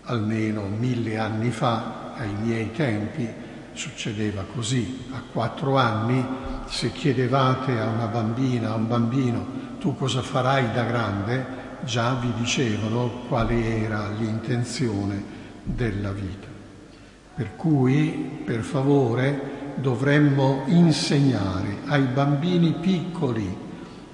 Almeno 0.05 0.63
mille 0.63 1.19
anni 1.19 1.51
fa, 1.51 2.15
ai 2.17 2.33
miei 2.43 2.73
tempi, 2.73 3.29
succedeva 3.73 4.45
così. 4.55 5.07
A 5.13 5.21
quattro 5.31 5.77
anni, 5.77 6.25
se 6.67 6.91
chiedevate 6.93 7.79
a 7.79 7.87
una 7.89 8.07
bambina, 8.07 8.71
a 8.71 8.75
un 8.77 8.89
bambino, 8.89 9.47
tu 9.81 9.97
cosa 9.97 10.21
farai 10.21 10.73
da 10.73 10.85
grande, 10.85 11.45
già 11.85 12.13
vi 12.13 12.31
dicevano 12.37 13.25
quale 13.27 13.83
era 13.83 14.09
l'intenzione 14.11 15.25
della 15.65 16.13
vita. 16.13 16.47
Per 17.35 17.57
cui, 17.57 18.43
per 18.45 18.61
favore, 18.61 19.59
dovremmo 19.77 20.65
insegnare 20.67 21.79
ai 21.87 22.03
bambini 22.03 22.75
piccoli 22.75 23.69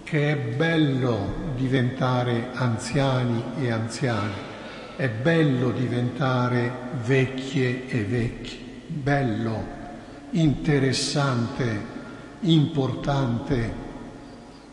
che 0.04 0.30
è 0.30 0.54
bello 0.54 1.52
diventare 1.56 2.50
anziani 2.52 3.42
e 3.58 3.72
anziane, 3.72 4.54
è 4.94 5.08
bello 5.08 5.72
diventare 5.72 6.70
vecchie 7.04 7.88
e 7.88 8.04
vecchi, 8.04 8.82
bello, 8.86 9.74
interessante, 10.30 11.94
importante 12.40 13.85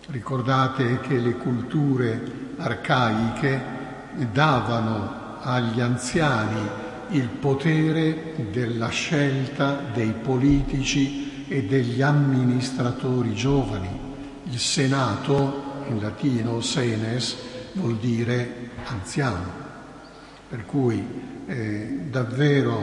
Ricordate 0.07 0.99
che 0.99 1.17
le 1.17 1.37
culture 1.37 2.21
arcaiche 2.57 3.61
davano 4.33 5.39
agli 5.39 5.79
anziani 5.79 6.59
il 7.11 7.29
potere 7.29 8.35
della 8.51 8.89
scelta 8.89 9.79
dei 9.93 10.11
politici 10.11 11.45
e 11.47 11.63
degli 11.63 12.01
amministratori 12.01 13.33
giovani. 13.33 13.87
Il 14.43 14.59
Senato, 14.59 15.85
in 15.87 16.01
latino 16.01 16.59
senes 16.59 17.37
vuol 17.73 17.95
dire 17.95 18.71
anziano. 18.85 19.61
Per 20.49 20.65
cui 20.65 21.01
eh, 21.45 22.07
davvero 22.09 22.77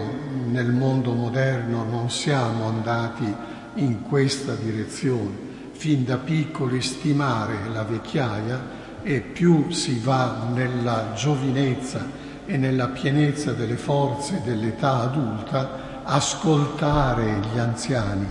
nel 0.47 0.71
mondo 0.71 1.13
moderno 1.13 1.85
non 1.85 2.11
siamo 2.11 2.67
andati 2.67 3.31
in 3.75 4.03
questa 4.03 4.55
direzione. 4.55 5.50
Fin 5.81 6.05
da 6.05 6.19
piccoli 6.19 6.83
stimare 6.83 7.71
la 7.73 7.85
vecchiaia 7.85 8.61
e 9.03 9.21
più 9.21 9.71
si 9.71 9.99
va 9.99 10.49
nella 10.53 11.15
giovinezza 11.15 12.05
e 12.45 12.59
nella 12.59 12.89
pienezza 12.89 13.53
delle 13.53 13.79
forze 13.79 14.43
dell'età 14.45 15.01
adulta, 15.01 16.03
ascoltare 16.05 17.41
gli 17.51 17.59
anziani. 17.59 18.27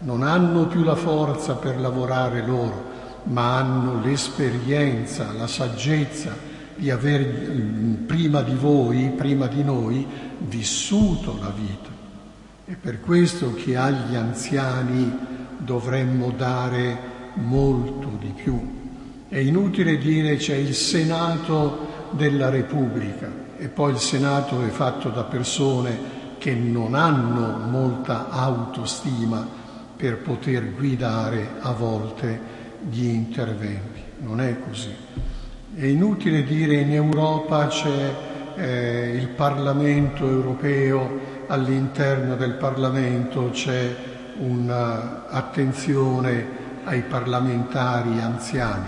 Non 0.00 0.22
hanno 0.22 0.66
più 0.66 0.82
la 0.82 0.96
forza 0.96 1.54
per 1.54 1.80
lavorare 1.80 2.44
loro, 2.44 2.90
ma 3.22 3.56
hanno 3.56 4.02
l'esperienza, 4.02 5.32
la 5.32 5.46
saggezza 5.46 6.36
di 6.76 6.90
aver 6.90 7.24
prima 8.04 8.42
di 8.42 8.54
voi, 8.54 9.14
prima 9.16 9.46
di 9.46 9.64
noi, 9.64 10.06
vissuto 10.40 11.38
la 11.40 11.52
vita. 11.56 11.88
È 12.66 12.74
per 12.74 13.00
questo 13.00 13.54
che 13.54 13.78
agli 13.78 14.14
anziani 14.14 15.36
dovremmo 15.58 16.30
dare 16.30 16.98
molto 17.34 18.10
di 18.18 18.32
più. 18.34 18.84
È 19.28 19.38
inutile 19.38 19.98
dire 19.98 20.36
c'è 20.36 20.54
il 20.54 20.74
Senato 20.74 21.94
della 22.10 22.48
Repubblica 22.48 23.30
e 23.58 23.68
poi 23.68 23.92
il 23.92 23.98
Senato 23.98 24.62
è 24.62 24.68
fatto 24.68 25.08
da 25.08 25.24
persone 25.24 26.14
che 26.38 26.54
non 26.54 26.94
hanno 26.94 27.66
molta 27.68 28.28
autostima 28.30 29.46
per 29.96 30.18
poter 30.18 30.74
guidare 30.74 31.54
a 31.60 31.72
volte 31.72 32.38
gli 32.88 33.06
interventi. 33.06 34.00
Non 34.18 34.40
è 34.40 34.56
così. 34.60 34.94
È 35.74 35.84
inutile 35.84 36.44
dire 36.44 36.76
in 36.76 36.92
Europa 36.92 37.66
c'è 37.66 38.14
eh, 38.56 39.12
il 39.14 39.28
Parlamento 39.28 40.28
europeo, 40.28 41.34
all'interno 41.48 42.36
del 42.36 42.54
Parlamento 42.54 43.50
c'è 43.50 43.94
un'attenzione 44.38 46.64
ai 46.84 47.02
parlamentari 47.02 48.20
anziani. 48.20 48.86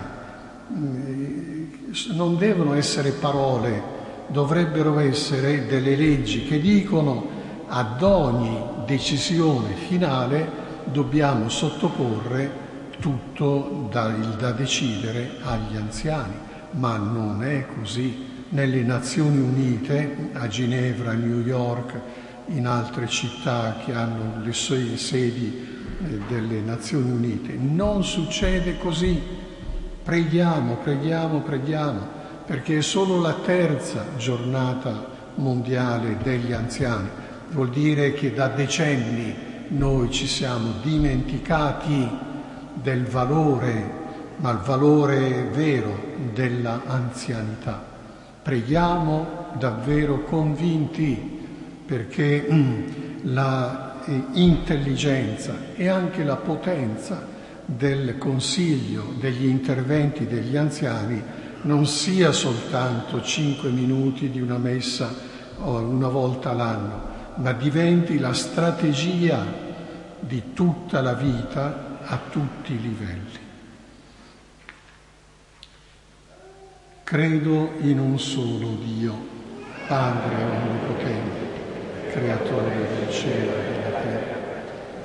Non 2.13 2.37
devono 2.37 2.73
essere 2.73 3.11
parole, 3.11 3.81
dovrebbero 4.27 4.99
essere 4.99 5.65
delle 5.65 5.95
leggi 5.95 6.45
che 6.45 6.59
dicono 6.59 7.37
ad 7.67 8.01
ogni 8.01 8.57
decisione 8.85 9.73
finale 9.73 10.49
dobbiamo 10.85 11.49
sottoporre 11.49 12.67
tutto 12.99 13.87
da, 13.91 14.07
da 14.37 14.51
decidere 14.51 15.37
agli 15.43 15.75
anziani, 15.75 16.33
ma 16.71 16.97
non 16.97 17.43
è 17.43 17.65
così. 17.77 18.27
Nelle 18.51 18.81
Nazioni 18.81 19.37
Unite, 19.37 20.31
a 20.33 20.47
Ginevra, 20.47 21.11
a 21.11 21.13
New 21.13 21.41
York, 21.41 21.93
in 22.49 22.65
altre 22.65 23.07
città 23.07 23.77
che 23.83 23.93
hanno 23.93 24.41
le 24.43 24.53
sedi 24.53 25.67
eh, 26.01 26.19
delle 26.27 26.61
Nazioni 26.61 27.11
Unite, 27.11 27.53
non 27.53 28.03
succede 28.03 28.77
così. 28.77 29.21
Preghiamo, 30.03 30.77
preghiamo, 30.77 31.41
preghiamo, 31.41 32.07
perché 32.45 32.77
è 32.77 32.81
solo 32.81 33.21
la 33.21 33.33
terza 33.33 34.05
giornata 34.17 35.07
mondiale 35.35 36.17
degli 36.23 36.51
anziani. 36.51 37.09
Vuol 37.51 37.69
dire 37.69 38.13
che 38.13 38.33
da 38.33 38.47
decenni 38.47 39.35
noi 39.69 40.09
ci 40.09 40.25
siamo 40.25 40.73
dimenticati 40.81 42.09
del 42.73 43.05
valore, 43.05 43.97
ma 44.37 44.51
il 44.51 44.59
valore 44.59 45.49
vero 45.53 46.15
della 46.33 46.81
anzianità. 46.85 47.85
Preghiamo 48.41 49.47
davvero 49.57 50.23
convinti 50.23 51.38
perché 51.89 52.45
mm, 52.47 52.83
la 53.33 54.03
eh, 54.05 54.23
intelligenza 54.33 55.73
e 55.75 55.87
anche 55.87 56.23
la 56.23 56.35
potenza 56.35 57.25
del 57.65 58.19
consiglio 58.19 59.15
degli 59.19 59.47
interventi 59.47 60.27
degli 60.27 60.55
anziani 60.55 61.19
non 61.63 61.87
sia 61.87 62.31
soltanto 62.31 63.23
cinque 63.23 63.71
minuti 63.71 64.29
di 64.29 64.39
una 64.39 64.59
messa 64.59 65.11
una 65.57 66.07
volta 66.09 66.53
l'anno, 66.53 67.01
ma 67.37 67.53
diventi 67.53 68.19
la 68.19 68.33
strategia 68.33 69.43
di 70.19 70.53
tutta 70.53 71.01
la 71.01 71.13
vita 71.13 71.97
a 72.05 72.19
tutti 72.29 72.73
i 72.73 72.81
livelli. 72.81 73.47
Credo 77.03 77.71
in 77.81 77.99
un 77.99 78.19
solo 78.19 78.77
Dio, 78.85 79.27
Padre 79.87 80.35
Onnipotente, 80.35 81.38
Creatore 82.11 82.75
del 82.75 83.13
cielo 83.13 83.51
e 83.51 83.63
della 83.71 83.99
terra. 83.99 84.37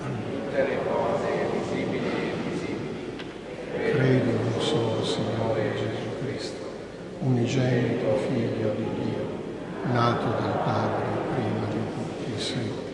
Tutte 0.00 0.62
le 0.62 0.78
cose 0.84 1.28
visibili 1.52 2.06
e 2.06 2.32
invisibili. 2.34 3.16
Credo 3.92 4.30
in 4.30 4.52
un 4.54 4.60
solo 4.60 5.04
Signore 5.04 5.74
Gesù 5.74 6.24
Cristo, 6.24 6.66
unigenito 7.20 8.16
Figlio 8.28 8.74
di 8.76 8.86
Dio, 9.02 9.92
nato 9.92 10.24
dal 10.40 10.62
Padre 10.64 11.04
prima 11.34 11.66
di 11.68 11.78
tutti 11.94 12.32
i 12.36 12.40
secoli 12.40 12.84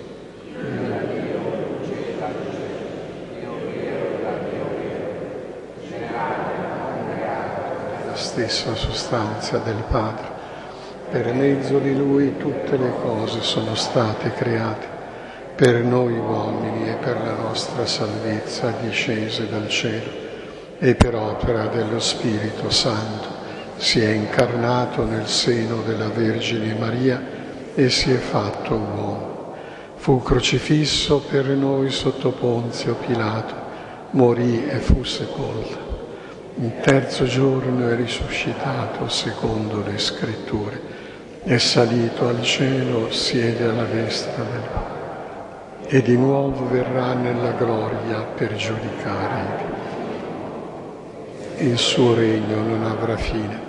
stessa 8.20 8.74
sostanza 8.74 9.58
del 9.58 9.82
Padre. 9.88 10.29
Per 11.10 11.34
mezzo 11.34 11.78
di 11.78 11.92
Lui 11.96 12.36
tutte 12.36 12.76
le 12.76 12.92
cose 13.02 13.42
sono 13.42 13.74
state 13.74 14.32
create, 14.32 14.86
per 15.56 15.82
noi 15.82 16.16
uomini 16.16 16.88
e 16.88 16.92
per 16.92 17.20
la 17.20 17.32
nostra 17.32 17.84
salvezza 17.84 18.72
discese 18.80 19.48
dal 19.48 19.68
cielo 19.68 20.08
e 20.78 20.94
per 20.94 21.16
opera 21.16 21.66
dello 21.66 21.98
Spirito 21.98 22.70
Santo 22.70 23.26
si 23.76 23.98
è 23.98 24.10
incarnato 24.10 25.02
nel 25.04 25.26
seno 25.26 25.82
della 25.82 26.10
Vergine 26.10 26.74
Maria 26.74 27.20
e 27.74 27.90
si 27.90 28.12
è 28.12 28.18
fatto 28.18 28.74
uomo. 28.74 29.54
Fu 29.96 30.22
crocifisso 30.22 31.24
per 31.28 31.46
noi 31.46 31.90
sotto 31.90 32.30
Ponzio 32.30 32.94
Pilato, 32.94 33.54
morì 34.10 34.64
e 34.68 34.76
fu 34.76 35.02
sepolto 35.02 35.90
il 36.62 36.80
terzo 36.80 37.24
giorno 37.24 37.88
è 37.88 37.94
risuscitato 37.94 39.08
secondo 39.08 39.82
le 39.82 39.96
scritture, 39.96 40.78
è 41.42 41.58
salito 41.58 42.28
al 42.28 42.42
cielo, 42.42 43.10
siede 43.10 43.64
alla 43.64 43.84
destra 43.84 44.42
del 44.42 44.62
Padre 44.72 44.98
e 45.86 46.02
di 46.02 46.16
nuovo 46.16 46.68
verrà 46.68 47.14
nella 47.14 47.52
gloria 47.52 48.20
per 48.34 48.54
giudicare. 48.54 49.78
Il 51.58 51.78
suo 51.78 52.14
regno 52.14 52.62
non 52.62 52.84
avrà 52.84 53.16
fine. 53.16 53.68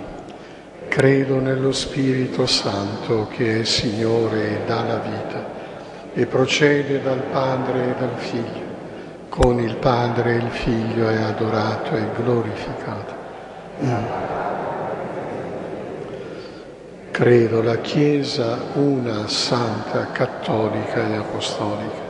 Credo 0.88 1.40
nello 1.40 1.72
Spirito 1.72 2.46
Santo 2.46 3.28
che 3.28 3.60
è 3.60 3.64
Signore 3.64 4.50
e 4.50 4.58
dà 4.66 4.82
la 4.82 4.98
vita 4.98 5.60
e 6.12 6.26
procede 6.26 7.02
dal 7.02 7.22
Padre 7.30 7.90
e 7.90 7.94
dal 7.98 8.16
Figlio 8.16 8.70
con 9.32 9.58
il 9.60 9.76
Padre 9.76 10.34
il 10.34 10.50
Figlio 10.50 11.08
è 11.08 11.16
adorato 11.22 11.96
e 11.96 12.06
glorificato. 12.14 13.14
Mm. 13.82 14.51
Credo 17.12 17.60
la 17.60 17.76
Chiesa 17.76 18.58
una, 18.72 19.28
santa, 19.28 20.12
cattolica 20.12 21.10
e 21.10 21.16
apostolica. 21.16 22.00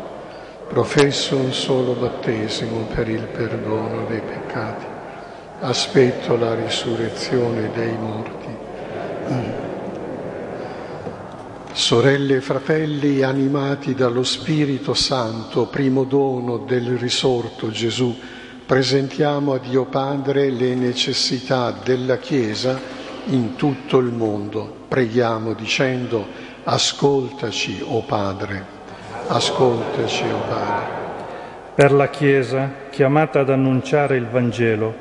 Professo 0.69 1.39
un 1.39 1.53
solo 1.53 1.95
battesimo 1.95 2.87
per 2.95 3.09
il 3.09 3.27
perdono 3.27 4.07
dei 4.07 4.21
peccati. 4.21 4.87
Aspetto 5.59 6.37
la 6.37 6.55
risurrezione 6.55 7.73
dei 7.75 7.97
morti. 7.99 8.47
Sorelle 11.73 12.37
e 12.37 12.41
fratelli, 12.41 13.23
animati 13.23 13.97
dallo 13.97 14.23
Spirito 14.23 14.95
Santo, 14.95 15.67
primo 15.67 16.05
dono 16.05 16.59
del 16.59 16.97
risorto 16.97 17.73
Gesù, 17.73 18.17
presentiamo 18.65 19.55
a 19.55 19.59
Dio 19.59 19.85
Padre 19.85 20.49
le 20.49 20.77
necessità 20.77 21.77
della 21.83 22.19
Chiesa 22.19 22.79
in 23.31 23.57
tutto 23.57 23.99
il 23.99 24.13
mondo. 24.13 24.82
Preghiamo 24.93 25.55
dicendo, 25.55 26.27
ascoltaci, 26.65 27.83
o 27.83 27.97
oh 27.97 28.03
Padre, 28.03 28.63
ascoltaci, 29.29 30.25
o 30.25 30.37
oh 30.37 30.41
Padre. 30.41 30.87
Per 31.75 31.93
la 31.93 32.11
Chiesa, 32.11 32.71
chiamata 32.91 33.41
ad 33.41 33.49
annunciare 33.49 34.17
il 34.17 34.27
Vangelo, 34.27 34.95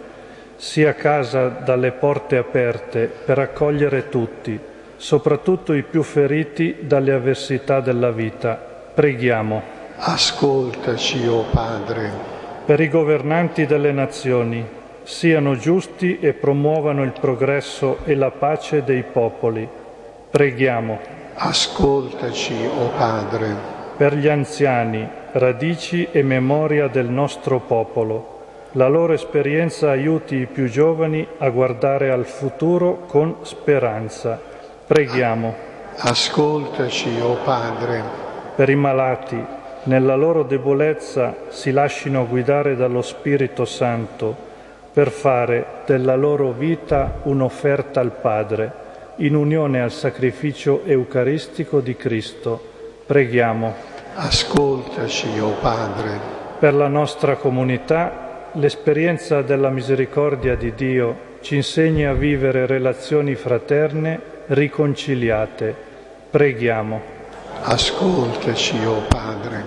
sia 0.56 0.94
casa 0.94 1.50
dalle 1.50 1.92
porte 1.92 2.38
aperte 2.38 3.08
per 3.08 3.40
accogliere 3.40 4.08
tutti 4.08 4.58
soprattutto 4.96 5.74
i 5.74 5.82
più 5.82 6.04
feriti 6.04 6.78
dalle 6.82 7.12
avversità 7.12 7.82
della 7.82 8.12
vita. 8.12 8.54
Preghiamo. 8.94 9.62
Ascoltaci, 9.98 11.26
o 11.26 11.38
oh 11.38 11.46
Padre. 11.52 12.12
Per 12.64 12.80
i 12.80 12.88
governanti 12.88 13.66
delle 13.66 13.92
nazioni, 13.92 14.64
siano 15.02 15.56
giusti 15.56 16.20
e 16.20 16.34
promuovano 16.34 17.04
il 17.04 17.14
progresso 17.20 17.98
e 18.06 18.14
la 18.14 18.30
pace 18.30 18.84
dei 18.84 19.04
popoli. 19.04 19.68
Preghiamo. 20.32 20.98
Ascoltaci, 21.36 22.56
o 22.65 22.88
Padre, 22.98 23.54
Per 23.98 24.15
gli 24.15 24.30
anziani, 24.30 25.06
radici 25.34 26.08
e 26.10 26.24
memoria 26.24 26.88
del 26.88 27.10
nostro 27.10 27.60
popolo. 27.60 28.39
La 28.72 28.88
loro 28.88 29.12
esperienza 29.12 29.89
aiuti 29.89 30.38
i 30.38 30.46
più 30.46 30.70
giovani 30.70 31.28
a 31.39 31.50
guardare 31.50 32.12
al 32.12 32.24
futuro 32.24 33.04
con 33.08 33.39
speranza. 33.41 34.39
Preghiamo. 34.88 35.54
ascoltaci, 35.98 37.20
o 37.20 37.36
Padre, 37.44 38.02
Per 38.56 38.70
i 38.70 38.76
malati, 38.76 39.46
nella 39.84 40.15
loro 40.15 40.44
debolezza 40.44 41.36
si 41.50 41.72
lascino 41.72 42.26
guidare 42.26 42.78
dallo 42.78 43.02
Spirito 43.02 43.65
Santo 43.65 44.34
per 44.94 45.10
fare 45.10 45.65
della 45.86 46.15
loro 46.15 46.52
vita 46.52 47.20
un'offerta 47.24 48.00
al 48.00 48.12
Padre, 48.12 48.89
in 49.22 49.36
unione 49.36 49.82
al 49.82 49.92
sacrificio 49.92 50.84
eucaristico 50.84 51.80
di 51.80 51.96
Cristo. 51.96 52.70
Preghiamo. 53.06 53.74
ascoltaci, 54.16 55.40
o 55.40 55.52
Padre, 55.62 56.40
Per 56.60 56.74
la 56.74 56.88
nostra 56.88 57.36
comunità, 57.36 58.50
l'esperienza 58.54 59.42
della 59.42 59.70
misericordia 59.70 60.56
di 60.56 60.74
Dio 60.76 61.30
ci 61.42 61.56
insegni 61.56 62.06
a 62.06 62.14
vivere 62.14 62.66
relazioni 62.66 63.36
fraterne 63.36 64.20
riconciliate. 64.48 65.76
Preghiamo. 66.30 67.02
ascoltaci, 67.64 68.84
o 68.86 69.04
Padre. 69.08 69.64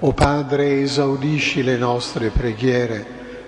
O 0.00 0.12
Padre, 0.12 0.80
esaudisci 0.80 1.62
le 1.62 1.76
nostre 1.76 2.30
preghiere, 2.30 3.04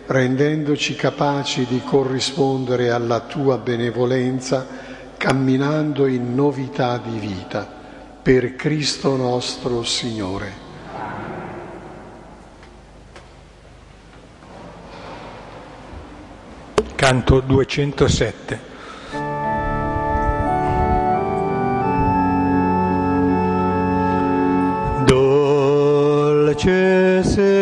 rendendoci 0.06 0.94
capaci 0.94 1.66
di 1.66 1.82
corrispondere 1.84 2.90
alla 2.90 3.20
tua 3.20 3.58
benevolenza, 3.58 4.84
camminando 5.16 6.06
in 6.06 6.34
novità 6.34 6.98
di 6.98 7.18
vita. 7.18 7.74
Per 8.22 8.56
Cristo 8.56 9.16
nostro 9.16 9.84
Signore. 9.84 10.64
Canto 16.96 17.40
207. 17.40 18.60
Dolce 25.04 27.22
sentire 27.22 27.55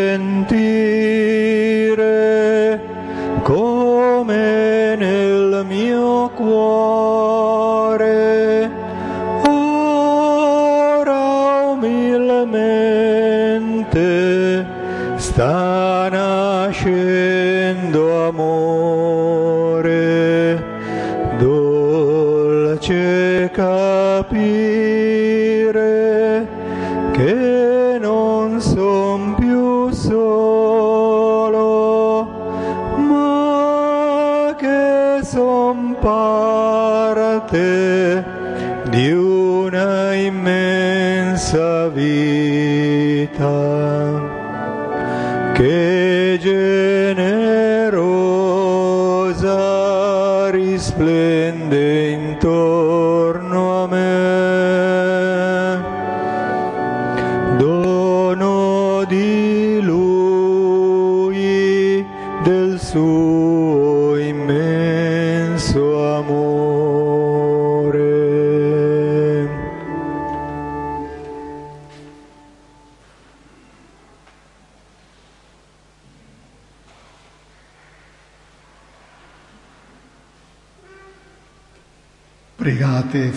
resplendente. 50.74 52.48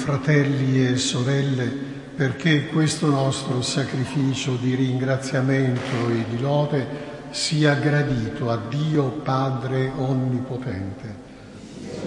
Fratelli 0.07 0.87
e 0.87 0.95
sorelle, 0.95 1.69
perché 2.15 2.67
questo 2.67 3.07
nostro 3.07 3.61
sacrificio 3.61 4.55
di 4.55 4.73
ringraziamento 4.73 6.07
e 6.09 6.23
di 6.29 6.39
lode 6.39 6.87
sia 7.31 7.73
gradito 7.73 8.49
a 8.49 8.57
Dio 8.69 9.09
Padre 9.21 9.91
Onnipotente. 9.97 11.13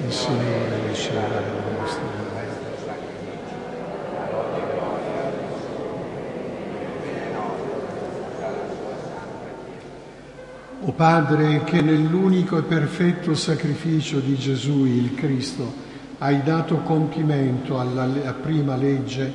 Il 0.03 0.11
Signore 0.11 0.89
riceva 0.89 1.41
le 1.41 1.79
nostre 1.79 2.29
O 10.83 10.93
Padre, 10.93 11.65
che 11.65 11.83
nell'unico 11.83 12.57
e 12.57 12.63
perfetto 12.63 13.35
sacrificio 13.35 14.19
di 14.21 14.35
Gesù, 14.39 14.87
il 14.87 15.15
Cristo, 15.15 15.89
hai 16.23 16.43
dato 16.43 16.77
compimento 16.79 17.79
alla 17.81 18.35
prima 18.35 18.77
legge, 18.77 19.33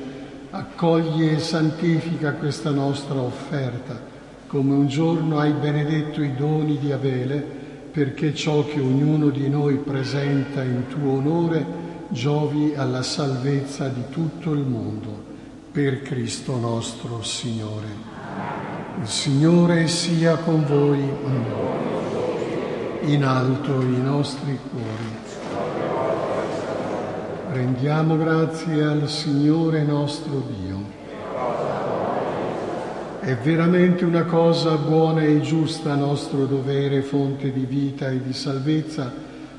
accogli 0.50 1.28
e 1.28 1.40
santifica 1.40 2.34
questa 2.34 2.70
nostra 2.70 3.18
offerta, 3.20 3.98
come 4.46 4.72
un 4.72 4.86
giorno 4.86 5.40
hai 5.40 5.50
benedetto 5.50 6.22
i 6.22 6.36
doni 6.36 6.78
di 6.78 6.92
Abele, 6.92 7.44
perché 7.90 8.32
ciò 8.34 8.64
che 8.64 8.78
ognuno 8.78 9.30
di 9.30 9.48
noi 9.48 9.76
presenta 9.76 10.62
in 10.62 10.86
tuo 10.86 11.14
onore 11.14 11.66
giovi 12.08 12.74
alla 12.76 13.02
salvezza 13.02 13.88
di 13.88 14.04
tutto 14.10 14.52
il 14.52 14.60
mondo, 14.60 15.24
per 15.72 16.02
Cristo 16.02 16.56
nostro 16.56 17.20
Signore. 17.22 18.14
Il 19.00 19.08
Signore 19.08 19.88
sia 19.88 20.36
con 20.36 20.64
voi, 20.64 21.02
in 23.12 23.24
alto 23.24 23.80
i 23.82 24.00
nostri 24.00 24.56
cuori. 24.70 25.25
Rendiamo 27.56 28.18
grazie 28.18 28.82
al 28.82 29.08
Signore 29.08 29.82
nostro 29.82 30.42
Dio. 30.60 30.78
È 33.18 33.34
veramente 33.34 34.04
una 34.04 34.24
cosa 34.24 34.76
buona 34.76 35.22
e 35.22 35.40
giusta, 35.40 35.94
nostro 35.94 36.44
dovere, 36.44 37.00
fonte 37.00 37.50
di 37.52 37.64
vita 37.64 38.10
e 38.10 38.20
di 38.22 38.34
salvezza, 38.34 39.10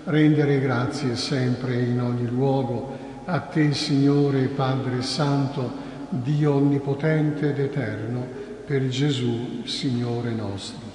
rendere 0.03 0.59
grazie 0.59 1.15
sempre 1.15 1.73
e 1.73 1.85
in 1.85 1.99
ogni 1.99 2.27
luogo 2.27 2.95
a 3.25 3.39
te, 3.39 3.73
Signore 3.73 4.45
Padre 4.45 5.01
Santo, 5.01 5.67
Dio 6.09 6.53
onnipotente 6.53 7.49
ed 7.49 7.59
eterno, 7.59 8.23
per 8.63 8.87
Gesù, 8.89 9.63
Signore 9.65 10.29
nostro. 10.33 10.85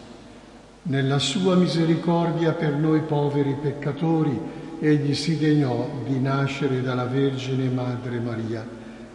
Nella 0.82 1.18
sua 1.18 1.56
misericordia 1.56 2.52
per 2.52 2.74
noi 2.74 3.00
poveri 3.00 3.56
peccatori, 3.60 4.61
egli 4.82 5.14
si 5.14 5.38
degnò 5.38 5.88
di 6.04 6.18
nascere 6.18 6.82
dalla 6.82 7.04
Vergine 7.04 7.68
Madre 7.68 8.18
Maria, 8.18 8.66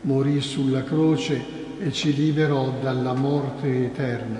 morì 0.02 0.40
sulla 0.40 0.82
croce 0.84 1.44
e 1.78 1.92
ci 1.92 2.16
liberò 2.16 2.76
dalla 2.82 3.12
morte 3.12 3.84
eterna 3.84 4.40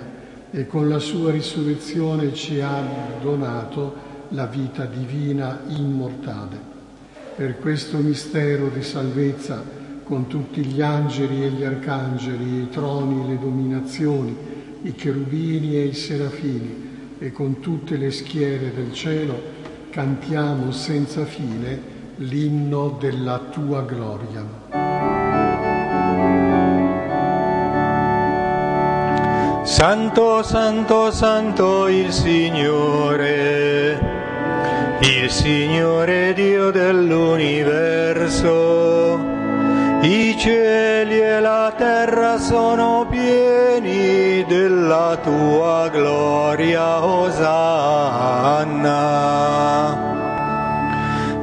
e 0.50 0.66
con 0.66 0.88
la 0.88 0.98
sua 0.98 1.30
risurrezione 1.30 2.32
ci 2.32 2.60
ha 2.60 2.82
donato 3.20 4.06
la 4.28 4.46
vita 4.46 4.86
divina 4.86 5.60
immortale. 5.66 6.58
Per 7.36 7.58
questo 7.58 7.98
mistero 7.98 8.70
di 8.70 8.82
salvezza, 8.82 9.62
con 10.04 10.28
tutti 10.28 10.64
gli 10.64 10.80
angeli 10.80 11.44
e 11.44 11.50
gli 11.50 11.62
arcangeli, 11.62 12.62
i 12.62 12.70
troni, 12.70 13.28
le 13.28 13.38
dominazioni, 13.38 14.34
i 14.80 14.94
cherubini 14.94 15.76
e 15.76 15.84
i 15.84 15.92
serafini, 15.92 16.86
e 17.18 17.32
con 17.32 17.60
tutte 17.60 17.98
le 17.98 18.10
schiere 18.10 18.72
del 18.74 18.94
cielo, 18.94 19.57
cantiamo 19.98 20.70
senza 20.70 21.24
fine 21.24 22.14
l'inno 22.18 22.96
della 23.00 23.40
tua 23.50 23.82
gloria. 23.82 24.44
Santo, 29.64 30.44
santo, 30.44 31.10
santo 31.10 31.88
il 31.88 32.12
Signore, 32.12 33.98
il 35.00 35.28
Signore 35.28 36.32
Dio 36.32 36.70
dell'universo. 36.70 39.37
I 40.10 40.38
cieli 40.38 41.20
e 41.20 41.38
la 41.38 41.74
terra 41.76 42.38
sono 42.38 43.06
pieni 43.10 44.42
della 44.46 45.18
tua 45.22 45.90
gloria, 45.90 47.04
Osanna. 47.04 48.86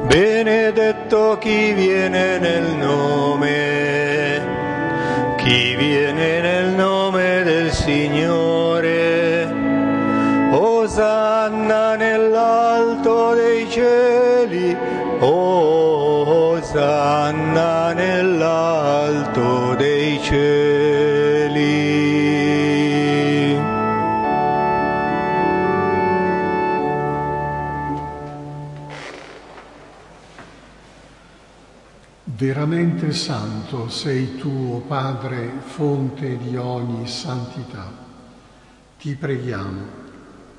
Benedetto 0.08 1.38
chi 1.38 1.74
viene 1.74 2.38
nel 2.38 2.64
nome, 2.76 4.40
chi 5.36 5.76
viene 5.76 6.40
nel 6.40 6.70
nome 6.70 7.44
del 7.44 7.70
Signore. 7.70 9.48
Osanna 10.50 11.94
nell'alto 11.94 13.32
dei 13.34 13.70
cieli, 13.70 14.76
Osanna 15.20 16.16
Veramente 32.66 33.12
santo 33.12 33.88
sei 33.88 34.34
tu, 34.38 34.72
o 34.74 34.78
Padre, 34.80 35.52
fonte 35.60 36.36
di 36.36 36.56
ogni 36.56 37.06
santità. 37.06 37.88
Ti 38.98 39.14
preghiamo, 39.14 39.82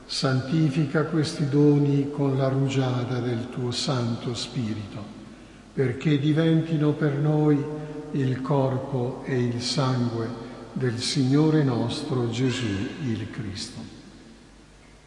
santifica 0.05 1.03
questi 1.03 1.49
doni 1.49 2.09
con 2.09 2.37
la 2.37 2.47
rugiada 2.47 3.19
del 3.19 3.49
tuo 3.49 3.71
Santo 3.71 4.33
Spirito, 4.35 5.03
perché 5.73 6.17
diventino 6.17 6.93
per 6.93 7.17
noi 7.17 7.61
il 8.11 8.39
corpo 8.39 9.23
e 9.25 9.37
il 9.37 9.61
sangue 9.61 10.29
del 10.71 10.99
Signore 10.99 11.61
nostro 11.61 12.29
Gesù 12.29 12.87
il 13.03 13.29
Cristo. 13.31 13.81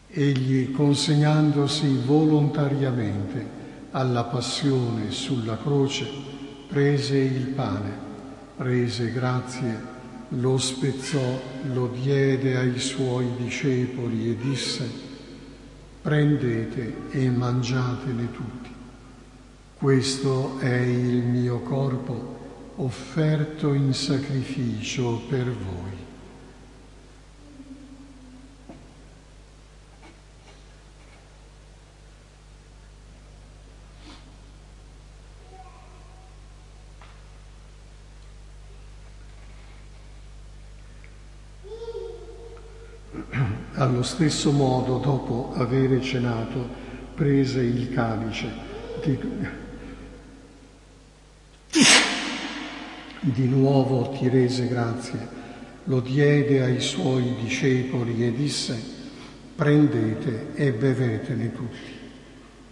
Egli, 0.07 0.71
consegnandosi 0.73 2.03
volontariamente 2.05 3.49
alla 3.93 4.25
passione 4.25 5.11
sulla 5.11 5.57
croce, 5.57 6.40
prese 6.71 7.19
il 7.19 7.49
pane, 7.49 7.91
rese 8.59 9.11
grazie, 9.11 9.77
lo 10.29 10.57
spezzò, 10.57 11.41
lo 11.73 11.89
diede 11.89 12.57
ai 12.57 12.79
suoi 12.79 13.27
discepoli 13.37 14.31
e 14.31 14.37
disse, 14.37 14.89
prendete 16.01 17.11
e 17.11 17.29
mangiatene 17.29 18.31
tutti. 18.31 18.71
Questo 19.77 20.61
è 20.61 20.77
il 20.77 21.25
mio 21.25 21.59
corpo 21.61 22.39
offerto 22.77 23.75
in 23.75 23.93
sacrificio 23.93 25.23
per 25.29 25.47
voi. 25.47 25.90
Allo 44.01 44.09
stesso 44.09 44.51
modo, 44.51 44.97
dopo 44.97 45.53
avere 45.57 46.01
cenato, 46.01 46.67
prese 47.15 47.61
il 47.61 47.93
calice. 47.93 48.49
Di, 49.05 49.19
di 53.21 53.47
nuovo 53.47 54.09
ti 54.09 54.31
rese 54.31 54.69
grazie, 54.69 55.29
lo 55.85 56.01
diede 56.01 56.63
ai 56.63 56.81
suoi 56.81 57.35
discepoli 57.43 58.27
e 58.27 58.33
disse, 58.33 58.83
prendete 59.55 60.55
e 60.55 60.73
bevetene 60.73 61.53
tutti. 61.53 61.93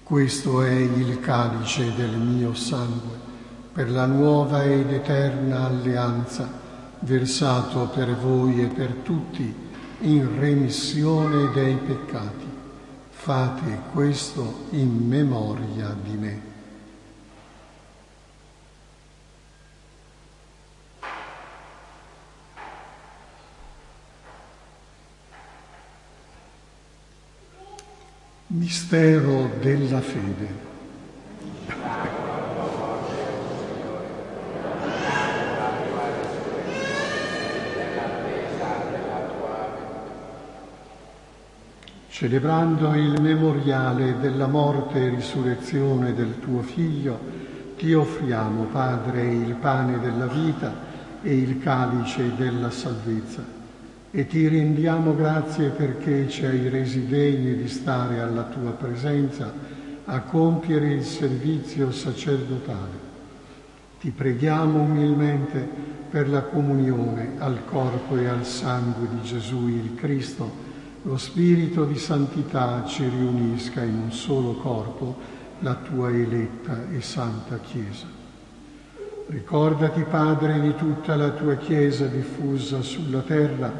Questo 0.02 0.62
è 0.62 0.72
il 0.72 1.20
calice 1.20 1.92
del 1.94 2.16
mio 2.16 2.54
sangue, 2.54 3.16
per 3.74 3.90
la 3.90 4.06
nuova 4.06 4.64
ed 4.64 4.90
eterna 4.90 5.66
alleanza, 5.66 6.50
versato 7.00 7.90
per 7.94 8.16
voi 8.16 8.62
e 8.62 8.66
per 8.68 8.92
tutti 9.02 9.66
in 10.00 10.38
remissione 10.38 11.52
dei 11.52 11.74
peccati. 11.74 12.46
Fate 13.10 13.80
questo 13.92 14.66
in 14.70 15.08
memoria 15.08 15.94
di 16.02 16.16
me. 16.16 16.46
Mistero 28.46 29.50
della 29.60 30.00
fede. 30.00 30.67
Celebrando 42.18 42.94
il 42.94 43.20
memoriale 43.20 44.18
della 44.18 44.48
morte 44.48 44.98
e 44.98 45.08
risurrezione 45.08 46.14
del 46.14 46.40
tuo 46.40 46.62
Figlio, 46.62 47.16
ti 47.76 47.94
offriamo, 47.94 48.64
Padre, 48.64 49.22
il 49.22 49.54
pane 49.54 50.00
della 50.00 50.26
vita 50.26 50.74
e 51.22 51.36
il 51.36 51.60
calice 51.60 52.34
della 52.34 52.72
salvezza 52.72 53.44
e 54.10 54.26
ti 54.26 54.48
rendiamo 54.48 55.14
grazie 55.14 55.68
perché 55.68 56.28
ci 56.28 56.44
hai 56.44 56.68
resi 56.68 57.06
degni 57.06 57.54
di 57.54 57.68
stare 57.68 58.18
alla 58.18 58.46
tua 58.46 58.72
presenza 58.72 59.52
a 60.04 60.20
compiere 60.22 60.94
il 60.94 61.04
servizio 61.04 61.92
sacerdotale. 61.92 62.98
Ti 64.00 64.10
preghiamo 64.10 64.80
umilmente 64.80 65.68
per 66.10 66.28
la 66.28 66.42
comunione 66.42 67.34
al 67.38 67.64
corpo 67.64 68.16
e 68.16 68.26
al 68.26 68.44
sangue 68.44 69.06
di 69.08 69.22
Gesù 69.22 69.68
il 69.68 69.94
Cristo, 69.94 70.66
lo 71.02 71.16
Spirito 71.16 71.84
di 71.84 71.96
santità 71.96 72.84
ci 72.86 73.08
riunisca 73.08 73.82
in 73.82 73.94
un 73.94 74.12
solo 74.12 74.54
corpo, 74.54 75.16
la 75.60 75.74
tua 75.74 76.10
eletta 76.10 76.86
e 76.90 77.00
santa 77.00 77.58
Chiesa. 77.58 78.06
Ricordati, 79.28 80.02
Padre, 80.02 80.60
di 80.60 80.74
tutta 80.74 81.14
la 81.14 81.30
tua 81.30 81.56
Chiesa 81.56 82.06
diffusa 82.06 82.82
sulla 82.82 83.20
terra, 83.20 83.72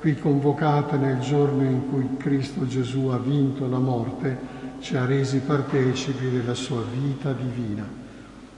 qui 0.00 0.16
convocata 0.16 0.96
nel 0.96 1.20
giorno 1.20 1.62
in 1.62 1.88
cui 1.88 2.16
Cristo 2.18 2.66
Gesù 2.66 3.06
ha 3.06 3.18
vinto 3.18 3.68
la 3.68 3.78
morte, 3.78 4.54
ci 4.80 4.96
ha 4.96 5.06
resi 5.06 5.38
partecipi 5.38 6.30
della 6.30 6.54
sua 6.54 6.82
vita 6.82 7.32
divina. 7.32 7.84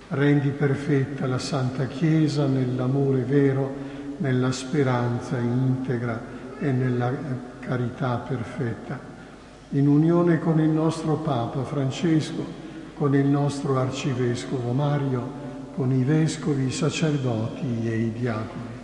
Rendi 0.09 0.49
perfetta 0.49 1.27
la 1.27 1.39
Santa 1.39 1.87
Chiesa 1.87 2.47
nell'amore 2.47 3.21
vero, 3.21 3.97
nella 4.19 4.51
speranza 4.51 5.39
integra 5.39 6.38
e 6.59 6.73
nella 6.73 7.13
carità 7.61 8.17
perfetta, 8.17 8.99
in 9.71 9.87
unione 9.87 10.39
con 10.39 10.61
il 10.61 10.69
nostro 10.69 11.15
Papa 11.15 11.63
Francesco, 11.65 12.45
con 12.95 13.15
il 13.15 13.27
nostro 13.27 13.79
Arcivescovo 13.79 14.73
Mario, 14.73 15.47
con 15.75 15.93
i 15.93 16.03
vescovi, 16.03 16.67
i 16.67 16.73
sacerdoti 16.73 17.89
e 17.89 17.97
i 17.97 18.13
diaconi. 18.13 18.77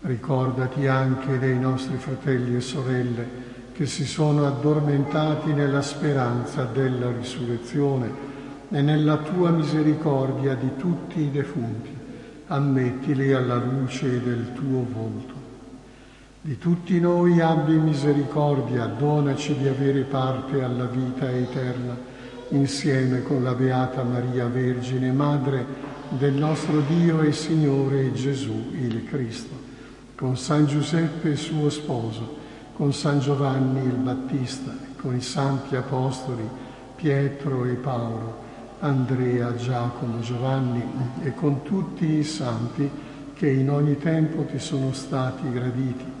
Ricordati 0.00 0.86
anche 0.86 1.38
dei 1.38 1.58
nostri 1.58 1.96
fratelli 1.96 2.56
e 2.56 2.60
sorelle 2.60 3.46
che 3.72 3.86
si 3.86 4.06
sono 4.06 4.46
addormentati 4.46 5.52
nella 5.52 5.82
speranza 5.82 6.64
della 6.64 7.12
risurrezione 7.12 8.10
e 8.70 8.80
nella 8.80 9.18
tua 9.18 9.50
misericordia 9.50 10.54
di 10.54 10.76
tutti 10.76 11.20
i 11.20 11.30
defunti. 11.30 11.96
Ammettili 12.46 13.32
alla 13.32 13.56
luce 13.56 14.22
del 14.22 14.52
tuo 14.54 14.86
volto. 14.90 15.27
Di 16.40 16.56
tutti 16.56 17.00
noi 17.00 17.40
abbi 17.40 17.74
misericordia, 17.74 18.86
donaci 18.86 19.56
di 19.58 19.66
avere 19.66 20.02
parte 20.02 20.62
alla 20.62 20.84
vita 20.84 21.28
eterna, 21.28 21.96
insieme 22.50 23.22
con 23.24 23.42
la 23.42 23.54
Beata 23.54 24.04
Maria 24.04 24.46
Vergine, 24.46 25.10
Madre 25.10 25.66
del 26.10 26.34
nostro 26.34 26.80
Dio 26.82 27.22
e 27.22 27.32
Signore 27.32 28.12
Gesù 28.12 28.70
il 28.72 29.04
Cristo, 29.06 29.52
con 30.14 30.36
San 30.36 30.66
Giuseppe 30.66 31.34
suo 31.34 31.68
sposo, 31.70 32.36
con 32.72 32.92
San 32.92 33.18
Giovanni 33.18 33.84
il 33.84 33.96
Battista, 33.96 34.72
con 34.96 35.16
i 35.16 35.20
santi 35.20 35.74
apostoli 35.74 36.48
Pietro 36.94 37.64
e 37.64 37.74
Paolo, 37.74 38.36
Andrea, 38.78 39.56
Giacomo, 39.56 40.20
Giovanni 40.20 40.82
e 41.24 41.34
con 41.34 41.62
tutti 41.64 42.06
i 42.06 42.22
santi 42.22 42.88
che 43.34 43.50
in 43.50 43.68
ogni 43.70 43.98
tempo 43.98 44.44
ti 44.44 44.60
sono 44.60 44.92
stati 44.92 45.50
graditi 45.50 46.17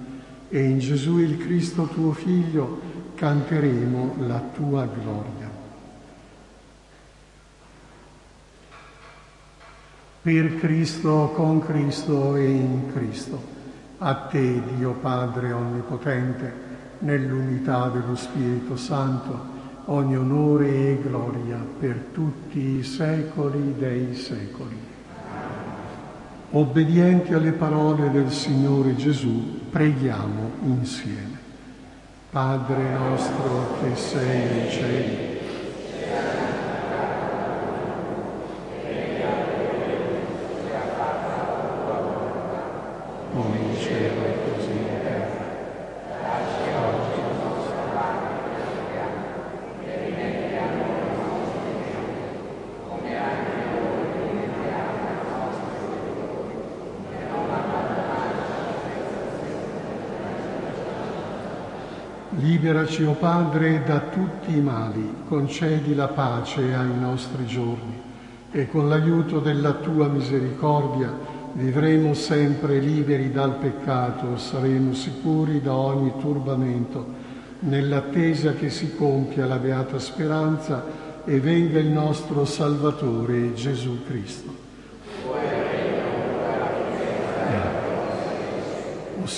e 0.48 0.62
in 0.62 0.78
Gesù 0.78 1.18
il 1.18 1.36
Cristo 1.38 1.84
tuo 1.86 2.12
Figlio 2.12 2.80
canteremo 3.14 4.16
la 4.26 4.40
tua 4.54 4.86
gloria. 4.86 5.56
Per 10.22 10.58
Cristo, 10.58 11.32
con 11.34 11.60
Cristo 11.60 12.36
e 12.36 12.48
in 12.48 12.92
Cristo. 12.92 13.56
A 13.98 14.14
te, 14.14 14.62
Dio 14.76 14.92
Padre 14.92 15.52
Onnipotente, 15.52 16.52
nell'unità 17.00 17.88
dello 17.88 18.14
Spirito 18.14 18.76
Santo, 18.76 19.56
ogni 19.86 20.16
onore 20.16 20.68
e 20.68 21.00
gloria 21.02 21.56
per 21.56 22.08
tutti 22.12 22.78
i 22.78 22.82
secoli 22.82 23.74
dei 23.78 24.14
secoli. 24.14 24.76
Obbedienti 26.50 27.34
alle 27.34 27.52
parole 27.52 28.10
del 28.10 28.32
Signore 28.32 28.96
Gesù, 28.96 29.68
preghiamo 29.70 30.52
insieme. 30.62 31.36
Padre 32.30 32.90
nostro 32.96 33.78
che 33.82 33.94
sei 33.94 34.50
nei 34.50 34.70
cieli, 34.70 35.37
Liberaci, 62.78 63.02
o 63.02 63.10
oh 63.10 63.14
Padre, 63.14 63.82
da 63.84 63.98
tutti 63.98 64.56
i 64.56 64.60
mali, 64.60 65.12
concedi 65.26 65.96
la 65.96 66.06
pace 66.06 66.74
ai 66.74 66.96
nostri 66.96 67.44
giorni 67.44 68.00
e 68.52 68.68
con 68.68 68.88
l'aiuto 68.88 69.40
della 69.40 69.72
tua 69.72 70.06
misericordia 70.06 71.12
vivremo 71.54 72.14
sempre 72.14 72.78
liberi 72.78 73.32
dal 73.32 73.56
peccato, 73.56 74.36
saremo 74.36 74.94
sicuri 74.94 75.60
da 75.60 75.74
ogni 75.74 76.12
turbamento, 76.20 77.04
nell'attesa 77.60 78.52
che 78.52 78.70
si 78.70 78.94
compia 78.94 79.46
la 79.46 79.56
beata 79.56 79.98
speranza 79.98 80.84
e 81.24 81.40
venga 81.40 81.80
il 81.80 81.88
nostro 81.88 82.44
Salvatore 82.44 83.54
Gesù 83.54 84.04
Cristo. 84.06 84.47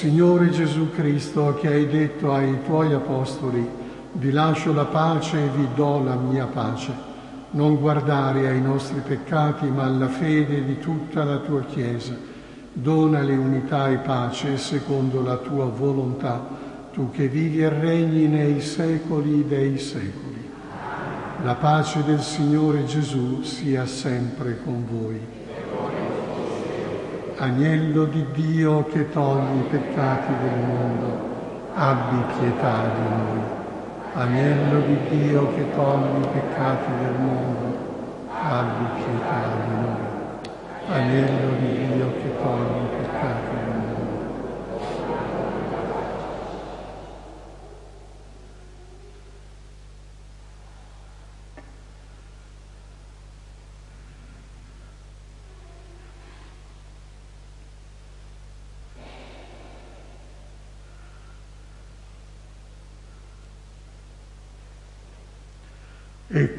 Signore 0.01 0.49
Gesù 0.49 0.93
Cristo, 0.93 1.59
che 1.61 1.69
hai 1.69 1.87
detto 1.87 2.33
ai 2.33 2.63
tuoi 2.65 2.95
apostoli, 2.95 3.69
vi 4.13 4.31
lascio 4.31 4.73
la 4.73 4.87
pace 4.87 5.37
e 5.37 5.49
vi 5.55 5.69
do 5.75 6.03
la 6.03 6.15
mia 6.15 6.47
pace, 6.47 6.91
non 7.51 7.79
guardare 7.79 8.49
ai 8.49 8.63
nostri 8.63 9.03
peccati, 9.07 9.67
ma 9.67 9.83
alla 9.83 10.09
fede 10.09 10.65
di 10.65 10.79
tutta 10.79 11.23
la 11.25 11.37
tua 11.41 11.65
Chiesa. 11.65 12.17
Donale 12.73 13.35
unità 13.35 13.91
e 13.91 13.97
pace 13.97 14.57
secondo 14.57 15.21
la 15.21 15.37
tua 15.37 15.67
volontà, 15.67 16.49
tu 16.95 17.11
che 17.11 17.29
vivi 17.29 17.61
e 17.61 17.69
regni 17.69 18.27
nei 18.27 18.63
secoli 18.63 19.47
dei 19.47 19.77
secoli. 19.77 20.51
La 21.45 21.57
pace 21.57 22.03
del 22.05 22.23
Signore 22.23 22.87
Gesù 22.87 23.43
sia 23.43 23.85
sempre 23.85 24.63
con 24.65 24.83
voi. 24.91 25.40
Agnello 27.43 28.05
di 28.05 28.23
Dio 28.33 28.85
che 28.85 29.09
togli 29.09 29.61
i 29.61 29.69
peccati 29.71 30.31
del 30.43 30.59
mondo, 30.59 31.29
abbi 31.73 32.23
pietà 32.39 32.83
di 32.95 33.17
noi. 33.17 33.41
Agnello 34.13 34.81
di 34.81 34.99
Dio 35.09 35.49
che 35.55 35.65
togli 35.75 36.23
i 36.23 36.27
peccati 36.35 36.91
del 37.03 37.19
mondo, 37.19 37.79
abbi 38.43 38.85
pietà 38.95 39.41
di 39.65 39.73
noi. 39.73 40.99
Agnello 40.99 41.53
di 41.61 41.87
Dio 41.87 42.13
che 42.21 42.37
togli 42.43 42.83
i 42.83 42.97
peccati 42.99 43.49
del 43.49 43.57
mondo. 43.57 43.70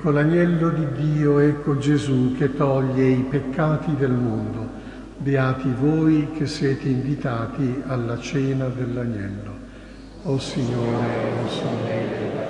Ecco 0.01 0.09
l'agnello 0.09 0.69
di 0.69 0.87
Dio, 0.93 1.37
ecco 1.37 1.77
Gesù 1.77 2.33
che 2.35 2.55
toglie 2.55 3.07
i 3.07 3.21
peccati 3.21 3.95
del 3.95 4.09
mondo. 4.09 4.67
Beati 5.17 5.71
voi 5.79 6.31
che 6.35 6.47
siete 6.47 6.89
invitati 6.89 7.83
alla 7.85 8.17
cena 8.17 8.65
dell'agnello. 8.65 9.55
O 10.23 10.39
Signore, 10.39 11.05
non 11.35 11.49
sono 11.49 11.77
degno 11.85 12.40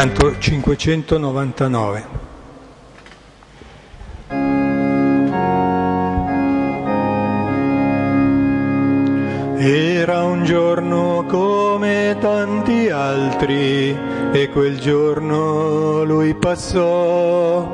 Canto 0.00 0.38
599. 0.38 2.06
Era 9.56 10.22
un 10.22 10.44
giorno 10.44 11.24
come 11.26 12.16
tanti 12.20 12.88
altri 12.90 13.90
e 14.30 14.48
quel 14.52 14.78
giorno 14.78 16.04
lui 16.04 16.32
passò. 16.36 17.66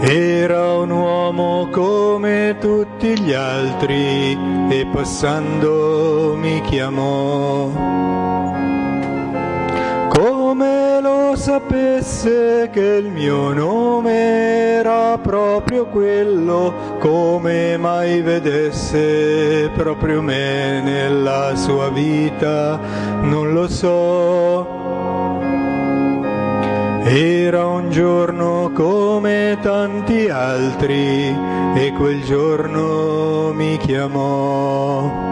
Era 0.00 0.74
un 0.74 0.90
uomo 0.90 1.68
come 1.70 2.56
tutti 2.58 3.16
gli 3.16 3.32
altri 3.32 4.36
e 4.70 4.86
passando 4.92 6.34
mi 6.36 6.60
chiamò. 6.62 8.00
Sapesse 11.40 12.68
che 12.70 12.98
il 13.02 13.10
mio 13.10 13.54
nome 13.54 14.12
era 14.76 15.16
proprio 15.16 15.86
quello, 15.86 16.98
come 16.98 17.78
mai 17.78 18.20
vedesse 18.20 19.70
proprio 19.74 20.20
me 20.20 20.82
nella 20.82 21.56
sua 21.56 21.88
vita, 21.88 22.78
non 23.22 23.54
lo 23.54 23.68
so 23.68 24.78
era 27.02 27.66
un 27.66 27.90
giorno 27.90 28.70
come 28.74 29.56
tanti 29.62 30.28
altri 30.28 31.34
e 31.74 31.92
quel 31.96 32.22
giorno 32.22 33.52
mi 33.54 33.78
chiamò. 33.78 35.30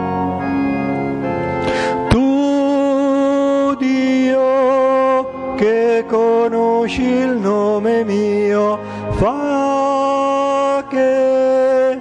Che 5.68 6.04
conosci 6.08 7.02
il 7.02 7.36
nome 7.36 8.02
mio, 8.02 8.78
fa 9.10 10.82
che 10.88 12.00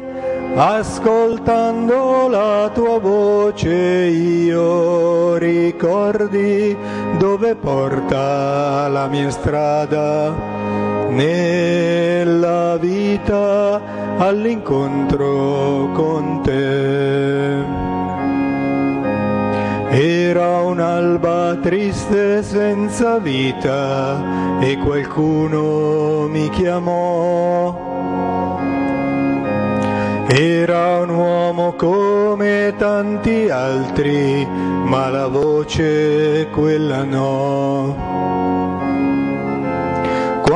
ascoltando 0.55 2.29
la 2.29 2.71
tua 2.73 2.97
voce 2.99 3.69
io 3.69 5.35
ricordi 5.35 6.75
dove 7.17 7.55
porta 7.55 8.87
la 8.87 9.07
mia 9.07 9.29
strada 9.29 10.33
nella 11.09 12.77
vita 12.77 13.81
all'incontro 14.17 15.89
con 15.93 16.41
te. 16.41 17.86
Era 19.99 20.61
un'alba 20.61 21.57
triste 21.59 22.43
senza 22.43 23.17
vita 23.17 24.59
e 24.59 24.77
qualcuno 24.77 26.27
mi 26.27 26.49
chiamò 26.49 27.85
era 30.29 30.99
un 30.99 31.09
uomo 31.09 31.73
come 31.73 32.75
tanti 32.77 33.49
altri, 33.49 34.45
ma 34.45 35.09
la 35.09 35.27
voce 35.27 36.47
quella 36.51 37.03
no. 37.03 38.76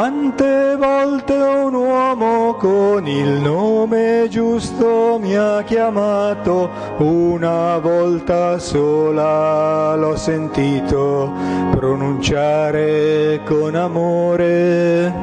Quante 0.02 0.76
volte 0.78 1.36
un 1.36 1.76
uomo 1.76 2.56
con 2.56 3.06
il 3.06 3.40
nome 3.40 4.26
giusto 4.32 5.20
mi 5.22 5.36
ha 5.36 5.62
chiamato, 5.62 6.72
una 6.98 7.78
volta 7.78 8.58
sola 8.58 9.94
l'ho 9.96 10.16
sentito 10.16 11.32
pronunciare 11.70 13.42
con 13.46 13.76
amore. 13.76 15.14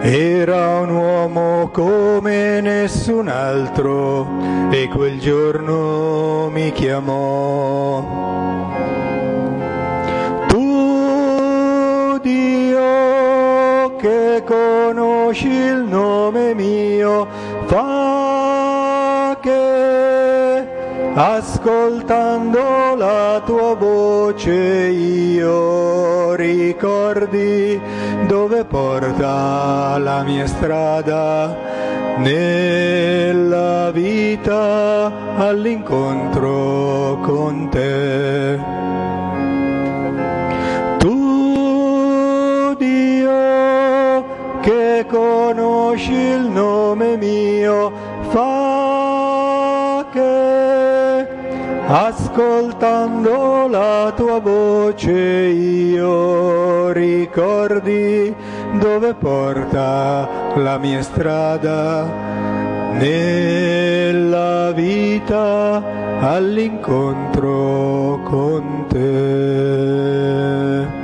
Era 0.00 0.80
un 0.80 0.90
uomo 0.90 1.68
come 1.68 2.60
nessun 2.60 3.28
altro 3.28 4.26
e 4.72 4.88
quel 4.88 5.20
giorno 5.20 6.48
mi 6.50 6.72
chiamò. 6.72 8.26
Conosci 15.36 15.48
il 15.48 15.84
nome 15.86 16.54
mio, 16.54 17.28
fa 17.66 19.36
che 19.40 20.64
ascoltando 21.14 22.94
la 22.96 23.42
tua 23.44 23.74
voce 23.74 24.52
io 24.52 26.34
ricordi 26.34 27.80
dove 28.26 28.64
porta 28.64 29.98
la 29.98 30.22
mia 30.22 30.46
strada 30.46 31.54
nella 32.18 33.90
vita 33.90 35.36
all'incontro 35.36 37.18
con 37.22 37.68
te. 37.70 38.58
Conosci 45.96 46.12
il 46.12 46.50
nome 46.50 47.16
mio, 47.16 47.90
fa 48.28 50.04
che 50.12 51.26
ascoltando 51.86 53.66
la 53.68 54.12
tua 54.14 54.38
voce 54.40 55.12
io 55.12 56.92
ricordi 56.92 58.34
dove 58.78 59.14
porta 59.14 60.28
la 60.56 60.76
mia 60.78 61.00
strada 61.00 62.04
nella 62.98 64.72
vita 64.72 65.82
all'incontro 66.20 68.20
con 68.24 68.84
te. 68.88 70.95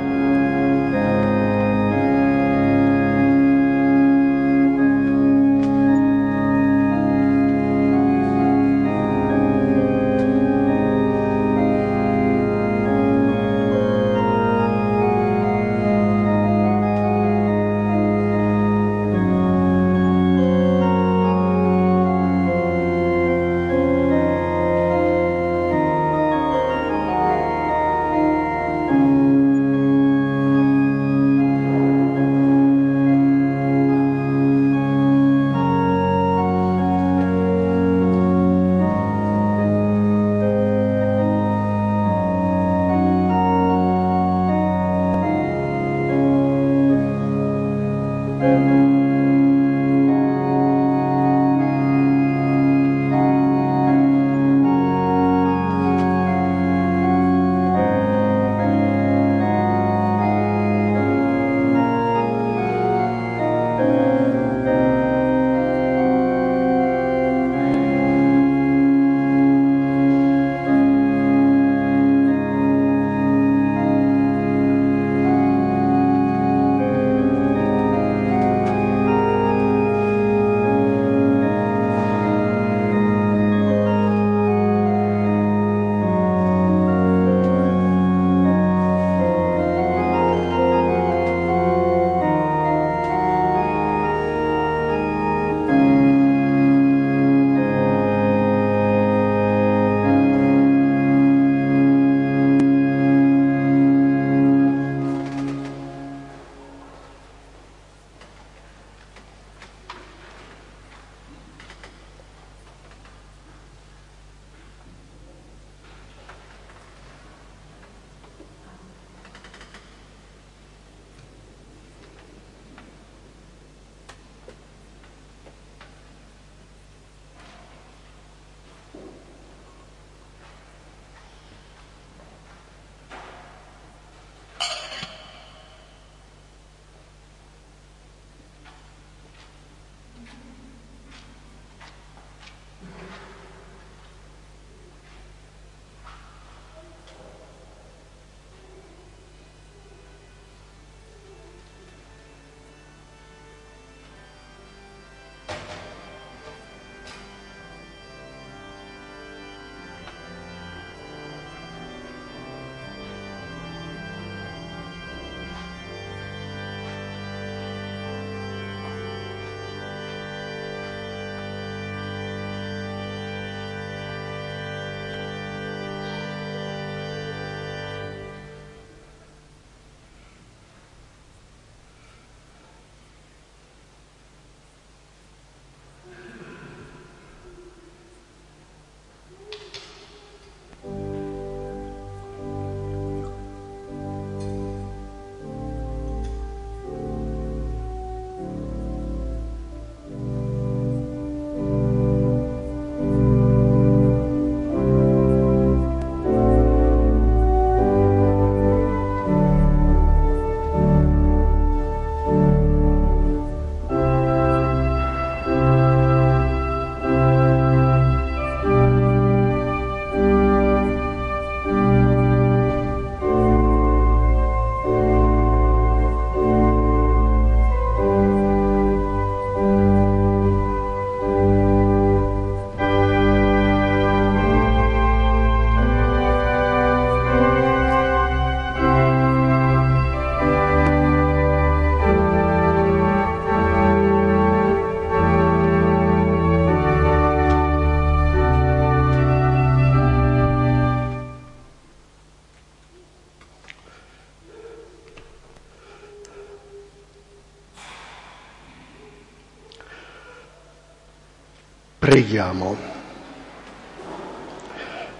Preghiamo. 262.13 262.77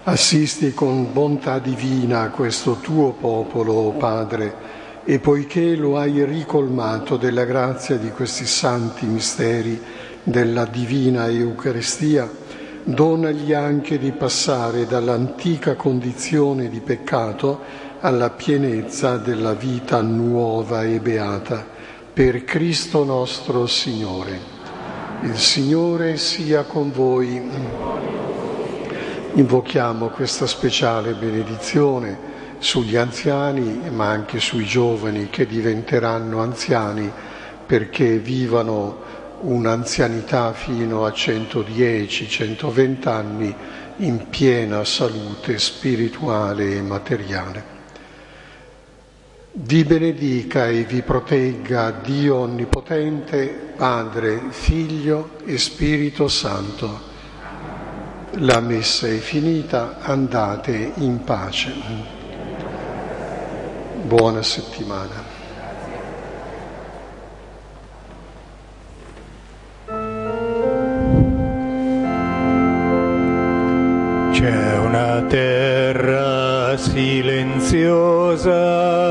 Assisti 0.04 0.72
con 0.74 1.12
bontà 1.12 1.58
divina 1.58 2.30
questo 2.30 2.76
tuo 2.76 3.10
popolo, 3.10 3.72
oh 3.72 3.90
Padre, 3.94 4.54
e 5.02 5.18
poiché 5.18 5.74
lo 5.74 5.98
hai 5.98 6.24
ricolmato 6.24 7.16
della 7.16 7.42
grazia 7.42 7.96
di 7.96 8.10
questi 8.10 8.46
santi 8.46 9.06
misteri 9.06 9.82
della 10.22 10.66
divina 10.66 11.26
Eucaristia, 11.26 12.30
donagli 12.84 13.52
anche 13.52 13.98
di 13.98 14.12
passare 14.12 14.86
dall'antica 14.86 15.74
condizione 15.74 16.68
di 16.68 16.78
peccato 16.78 17.58
alla 17.98 18.30
pienezza 18.30 19.16
della 19.16 19.54
vita 19.54 20.00
nuova 20.00 20.84
e 20.84 21.00
beata, 21.00 21.66
per 22.12 22.44
Cristo 22.44 23.02
nostro 23.02 23.66
Signore. 23.66 24.53
Il 25.24 25.38
Signore 25.38 26.18
sia 26.18 26.64
con 26.64 26.92
voi. 26.92 27.40
Invochiamo 29.32 30.08
questa 30.08 30.46
speciale 30.46 31.14
benedizione 31.14 32.18
sugli 32.58 32.96
anziani, 32.96 33.88
ma 33.90 34.10
anche 34.10 34.38
sui 34.38 34.66
giovani 34.66 35.30
che 35.30 35.46
diventeranno 35.46 36.42
anziani 36.42 37.10
perché 37.64 38.18
vivano 38.18 39.00
un'anzianità 39.40 40.52
fino 40.52 41.06
a 41.06 41.08
110-120 41.08 43.08
anni 43.08 43.56
in 43.96 44.28
piena 44.28 44.84
salute 44.84 45.58
spirituale 45.58 46.76
e 46.76 46.82
materiale. 46.82 47.73
Vi 49.56 49.84
benedica 49.84 50.66
e 50.66 50.82
vi 50.82 51.02
protegga 51.02 51.92
Dio 51.92 52.38
Onnipotente, 52.38 53.72
Padre, 53.76 54.46
Figlio 54.48 55.38
e 55.44 55.58
Spirito 55.58 56.26
Santo. 56.26 57.00
La 58.38 58.58
messa 58.58 59.06
è 59.06 59.18
finita, 59.18 59.98
andate 60.00 60.94
in 60.96 61.22
pace. 61.22 61.72
Buona 64.02 64.42
settimana. 64.42 65.22
C'è 74.32 74.78
una 74.78 75.22
terra 75.28 75.53
silenziosa 76.76 78.52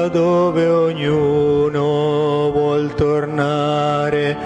dove 0.10 0.68
ognuno 0.68 2.52
vuol 2.52 2.94
tornare, 2.94 4.38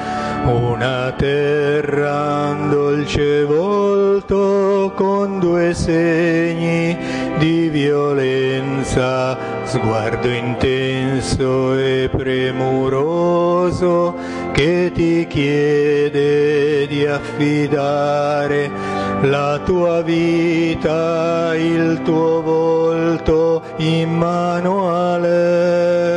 una 0.45 1.11
terra 1.17 2.55
dolce 2.69 3.43
volto 3.43 4.93
con 4.95 5.39
due 5.39 5.73
segni 5.73 6.95
di 7.37 7.69
violenza, 7.69 9.37
sguardo 9.65 10.29
intenso 10.29 11.77
e 11.77 12.09
premuroso 12.11 14.15
che 14.51 14.91
ti 14.93 15.25
chiede 15.27 16.87
di 16.87 17.05
affidare 17.05 18.96
la 19.21 19.59
tua 19.63 20.01
vita, 20.01 21.55
il 21.55 22.01
tuo 22.03 22.41
volto 22.41 23.61
in 23.77 24.09
mano 24.09 24.93
a 24.93 25.17
lei. 25.17 26.16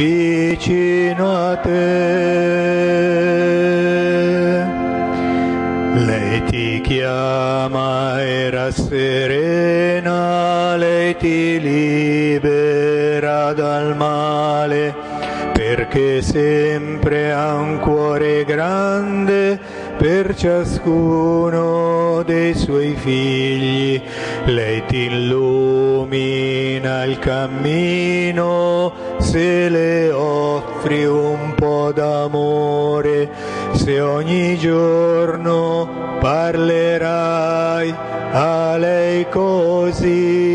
Vicino 0.00 1.50
a 1.50 1.56
te. 1.56 1.78
Lei 5.92 6.42
ti 6.44 6.80
chiama, 6.80 8.22
era 8.22 8.70
serena, 8.70 10.76
lei 10.76 11.14
ti 11.18 11.60
libera 11.60 13.52
dal 13.52 13.94
male, 13.94 14.94
perché 15.52 16.22
sempre 16.22 17.32
ha 17.32 17.56
un 17.56 17.78
cuore 17.80 18.46
grande 18.46 19.60
per 19.98 20.34
ciascuno 20.34 22.22
dei 22.24 22.54
suoi 22.54 22.94
figli. 22.96 24.00
Lei 24.46 24.82
ti 24.86 25.10
illumina 25.10 27.04
il 27.04 27.18
cammino 27.18 28.99
se 29.30 29.70
le 29.70 30.10
offri 30.10 31.04
un 31.04 31.54
po' 31.54 31.92
d'amore, 31.92 33.30
se 33.74 34.00
ogni 34.00 34.58
giorno 34.58 36.18
parlerai 36.18 37.94
a 38.32 38.76
lei 38.76 39.28
così. 39.28 40.49